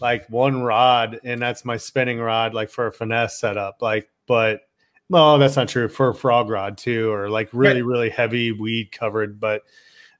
[0.00, 3.78] like one rod, and that's my spinning rod, like for a finesse setup.
[3.80, 4.60] Like, but
[5.08, 8.92] no, that's not true for a frog rod too, or like really, really heavy weed
[8.92, 9.40] covered.
[9.40, 9.62] But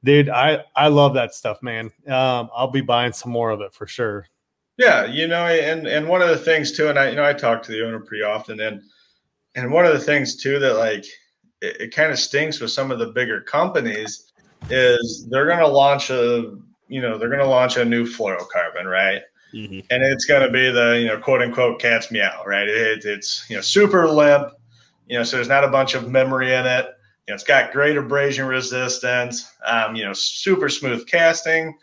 [0.03, 1.87] dude, I I love that stuff, man.
[2.07, 4.27] Um, I'll be buying some more of it for sure.
[4.79, 7.33] Yeah, you know, and and one of the things too, and I you know I
[7.33, 8.83] talk to the owner pretty often, and
[9.55, 11.05] and one of the things too that like
[11.61, 14.33] it, it kind of stinks with some of the bigger companies
[14.71, 16.57] is they're going to launch a
[16.89, 19.23] you know they're going to launch a new fluorocarbon, right?
[19.55, 19.81] Mm-hmm.
[19.91, 22.69] And it's going to be the you know quote unquote cat's meow, right?
[22.69, 24.53] It, it's you know super limp,
[25.09, 26.87] you know, so there's not a bunch of memory in it.
[27.27, 31.77] You know, it's got great abrasion resistance, um, you know, super smooth casting.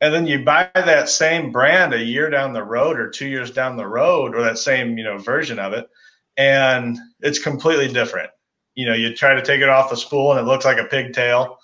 [0.00, 3.50] And then you buy that same brand a year down the road or two years
[3.50, 5.88] down the road, or that same, you know, version of it,
[6.36, 8.30] and it's completely different.
[8.74, 10.84] You know, you try to take it off the spool and it looks like a
[10.84, 11.58] pigtail.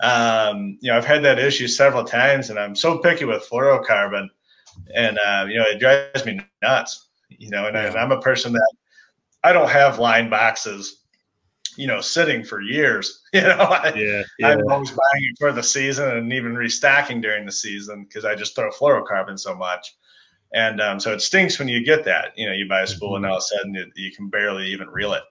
[0.00, 4.28] Um, you know, I've had that issue several times, and I'm so picky with fluorocarbon,
[4.94, 7.06] and uh, you know, it drives me nuts.
[7.30, 7.86] You know, and, yeah.
[7.86, 8.72] and I'm a person that
[9.42, 11.06] I don't have line boxes
[11.76, 13.22] you know, sitting for years.
[13.36, 14.48] You know, I, yeah, yeah.
[14.48, 18.34] I'm always buying it for the season and even restacking during the season because I
[18.34, 19.94] just throw fluorocarbon so much.
[20.54, 22.32] And um, so it stinks when you get that.
[22.34, 23.24] You know, you buy a spool mm-hmm.
[23.24, 25.24] and all of a sudden it, you can barely even reel it.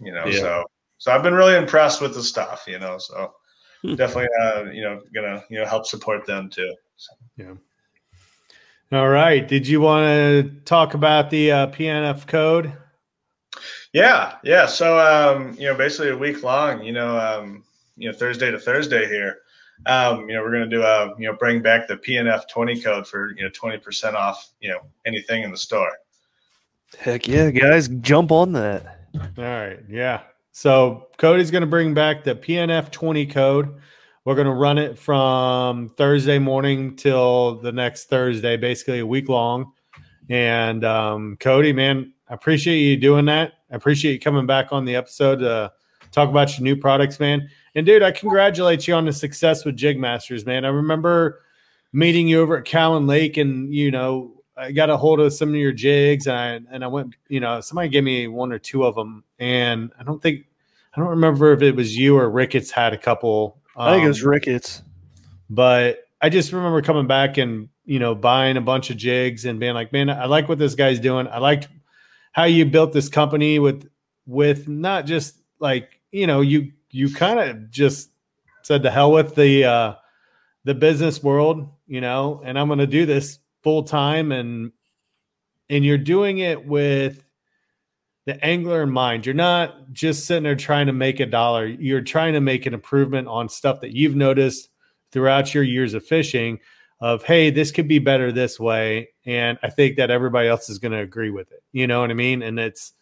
[0.00, 0.40] You know, yeah.
[0.40, 0.64] so
[1.04, 2.64] so I've been really impressed with the stuff.
[2.66, 3.34] You know, so
[3.82, 3.94] hmm.
[3.94, 6.74] definitely, uh, you know, gonna you know help support them too.
[6.96, 7.12] So.
[7.36, 8.98] Yeah.
[8.98, 9.46] All right.
[9.46, 12.72] Did you want to talk about the uh, PNF code?
[13.92, 14.64] Yeah, yeah.
[14.64, 17.64] So um, you know, basically a week long, you know, um,
[17.98, 19.40] you know, Thursday to Thursday here.
[19.84, 23.06] Um, you know, we're gonna do a you know bring back the PNF twenty code
[23.06, 25.92] for you know twenty percent off you know anything in the store.
[26.98, 29.00] Heck yeah, guys, jump on that.
[29.36, 30.22] All right, yeah.
[30.56, 33.74] So Cody's gonna bring back the PNF twenty code.
[34.24, 39.72] We're gonna run it from Thursday morning till the next Thursday, basically a week long.
[40.30, 43.54] And um, Cody, man, I appreciate you doing that.
[43.72, 45.72] I appreciate you coming back on the episode to
[46.12, 47.48] talk about your new products, man.
[47.74, 50.64] And dude, I congratulate you on the success with Jig Masters, man.
[50.64, 51.40] I remember
[51.92, 55.50] meeting you over at Cowan Lake, and you know, I got a hold of some
[55.50, 58.58] of your jigs, and I, and I went, you know, somebody gave me one or
[58.58, 60.46] two of them, and I don't think,
[60.94, 63.60] I don't remember if it was you or Ricketts had a couple.
[63.76, 64.82] Um, I think it was um, Ricketts,
[65.50, 69.58] but I just remember coming back and you know buying a bunch of jigs and
[69.58, 71.26] being like, man, I like what this guy's doing.
[71.26, 71.68] I liked
[72.32, 73.88] how you built this company with
[74.26, 78.10] with not just like you know you you kind of just
[78.62, 79.94] said to hell with the uh
[80.64, 84.70] the business world you know and i'm going to do this full time and
[85.70, 87.24] and you're doing it with
[88.26, 89.24] the angler in mind.
[89.26, 91.66] You're not just sitting there trying to make a dollar.
[91.66, 94.68] You're trying to make an improvement on stuff that you've noticed
[95.10, 96.60] throughout your years of fishing
[97.00, 99.08] of hey this could be better this way.
[99.26, 101.62] And i think that everybody else is going to agree with it.
[101.72, 102.42] You know what i mean?
[102.42, 102.92] And it's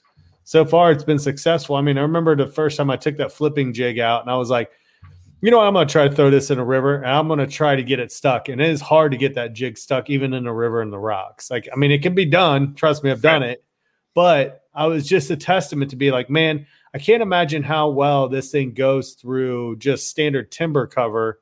[0.45, 1.77] so far it's been successful.
[1.77, 4.37] I mean i remember the first time i took that flipping jig out and i
[4.37, 4.71] was like
[5.43, 5.67] you know what?
[5.67, 7.77] i'm going to try to throw this in a river and i'm going to try
[7.77, 10.47] to get it stuck and it is hard to get that jig stuck even in
[10.47, 13.21] a river in the rocks like i mean it can be done trust me i've
[13.21, 13.63] done it
[14.15, 18.29] but i was just a testament to be like man i can't imagine how well
[18.29, 21.41] this thing goes through just standard timber cover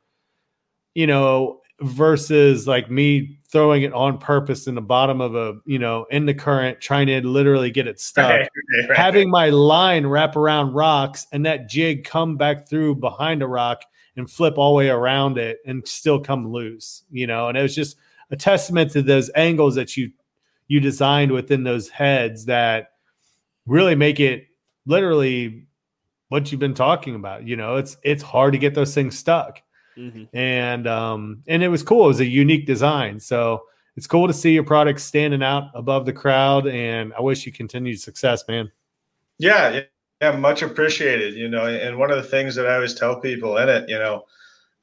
[0.95, 5.79] you know versus like me throwing it on purpose in the bottom of a you
[5.79, 8.49] know in the current trying to literally get it stuck right,
[8.89, 8.97] right.
[8.97, 13.83] having my line wrap around rocks and that jig come back through behind a rock
[14.21, 17.62] and flip all the way around it and still come loose you know and it
[17.62, 17.97] was just
[18.31, 20.12] a testament to those angles that you
[20.68, 22.93] you designed within those heads that
[23.66, 24.47] really make it
[24.87, 25.66] literally
[26.29, 29.61] what you've been talking about you know it's it's hard to get those things stuck
[30.01, 30.37] Mm-hmm.
[30.37, 32.05] And um, and it was cool.
[32.05, 33.21] It was a unique design.
[33.21, 33.64] So
[33.97, 36.66] it's cool to see your product standing out above the crowd.
[36.66, 38.71] And I wish you continued success, man.
[39.39, 39.83] Yeah,
[40.21, 41.35] yeah, much appreciated.
[41.35, 43.99] You know, and one of the things that I always tell people in it, you
[43.99, 44.25] know,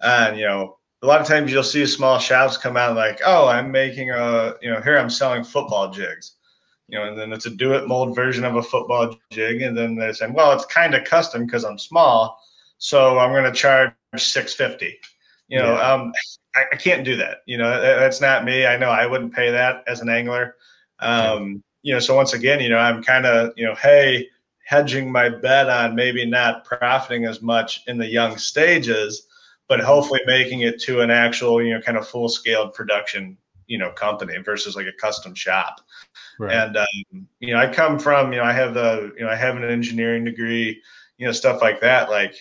[0.01, 3.47] and you know, a lot of times you'll see small shops come out like, oh,
[3.47, 6.33] I'm making a, you know, here I'm selling football jigs.
[6.87, 9.61] You know, and then it's a do it mold version of a football jig.
[9.61, 12.39] And then they say, well, it's kind of custom because I'm small.
[12.77, 14.97] So I'm going to charge 650.
[15.49, 15.93] You know, yeah.
[15.93, 16.13] um,
[16.55, 17.37] I, I, can't do that.
[17.45, 18.65] You know, that, that's not me.
[18.65, 20.55] I know I wouldn't pay that as an angler.
[20.99, 21.57] Um, yeah.
[21.83, 24.27] You know, so once again, you know, I'm kind of, you know, hey,
[24.67, 29.27] hedging my bet on maybe not profiting as much in the young stages,
[29.67, 33.37] but hopefully making it to an actual, you know, kind of full scale production,
[33.67, 35.79] you know, company versus like a custom shop.
[36.39, 36.53] Right.
[36.53, 39.35] And um, you know, I come from, you know, I have the, you know, I
[39.35, 40.81] have an engineering degree,
[41.17, 42.09] you know, stuff like that.
[42.09, 42.35] Like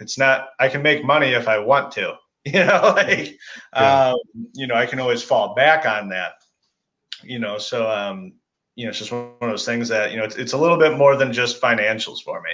[0.00, 2.14] it's not i can make money if i want to
[2.46, 3.38] You know, like
[3.74, 4.08] yeah.
[4.08, 4.16] um,
[4.54, 6.32] you know, I can always fall back on that.
[7.22, 8.32] You know, so um,
[8.80, 10.78] you know, it's just one of those things that you know, it's, it's a little
[10.78, 12.50] bit more than just financials for me.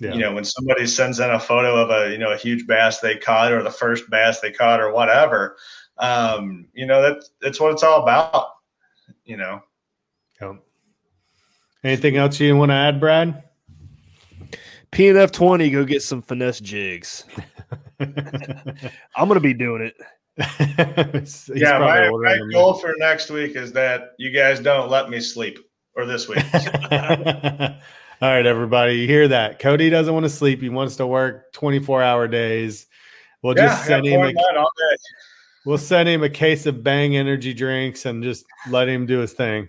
[0.00, 0.14] Yeah.
[0.14, 2.98] You know, when somebody sends in a photo of a you know a huge bass
[2.98, 5.56] they caught or the first bass they caught or whatever,
[5.98, 8.48] um, you know that that's what it's all about.
[9.24, 9.60] You know.
[10.40, 10.54] Yeah.
[11.84, 13.44] Anything else you want to add, Brad?
[14.90, 17.24] PNF twenty, go get some finesse jigs.
[18.00, 19.94] I'm gonna be doing it.
[20.38, 25.58] Yeah, my, my goal for next week is that you guys don't let me sleep
[25.94, 26.38] or this week.
[28.22, 29.58] All right, everybody, you hear that?
[29.58, 30.62] Cody doesn't want to sleep.
[30.62, 32.86] He wants to work 24 hour days.
[33.42, 34.32] We'll yeah, just send him a,
[35.66, 39.32] we'll send him a case of bang energy drinks and just let him do his
[39.32, 39.68] thing.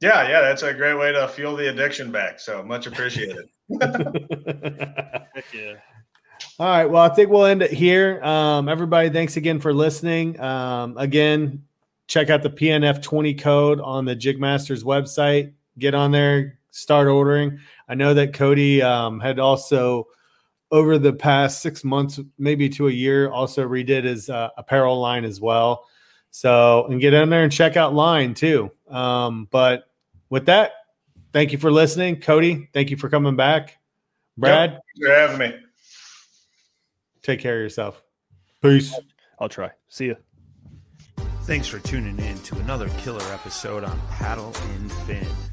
[0.00, 2.38] Yeah, yeah, that's a great way to fuel the addiction back.
[2.38, 3.48] So much appreciated.
[3.80, 5.74] Heck yeah.
[6.60, 6.86] All right.
[6.86, 8.20] Well, I think we'll end it here.
[8.24, 10.40] Um, everybody, thanks again for listening.
[10.40, 11.62] Um, again,
[12.08, 15.52] check out the PNF 20 code on the Jigmasters website.
[15.78, 17.60] Get on there, start ordering.
[17.88, 20.08] I know that Cody um, had also,
[20.72, 25.24] over the past six months, maybe to a year, also redid his uh, apparel line
[25.24, 25.86] as well.
[26.32, 28.72] So, and get in there and check out line too.
[28.88, 29.88] Um, but
[30.28, 30.72] with that,
[31.32, 32.20] thank you for listening.
[32.20, 33.78] Cody, thank you for coming back.
[34.36, 35.67] Brad, yep, for having me.
[37.28, 38.02] Take care of yourself.
[38.62, 38.98] Peace.
[39.38, 39.70] I'll try.
[39.90, 40.16] See you.
[41.42, 45.26] Thanks for tuning in to another killer episode on Paddle and Fin.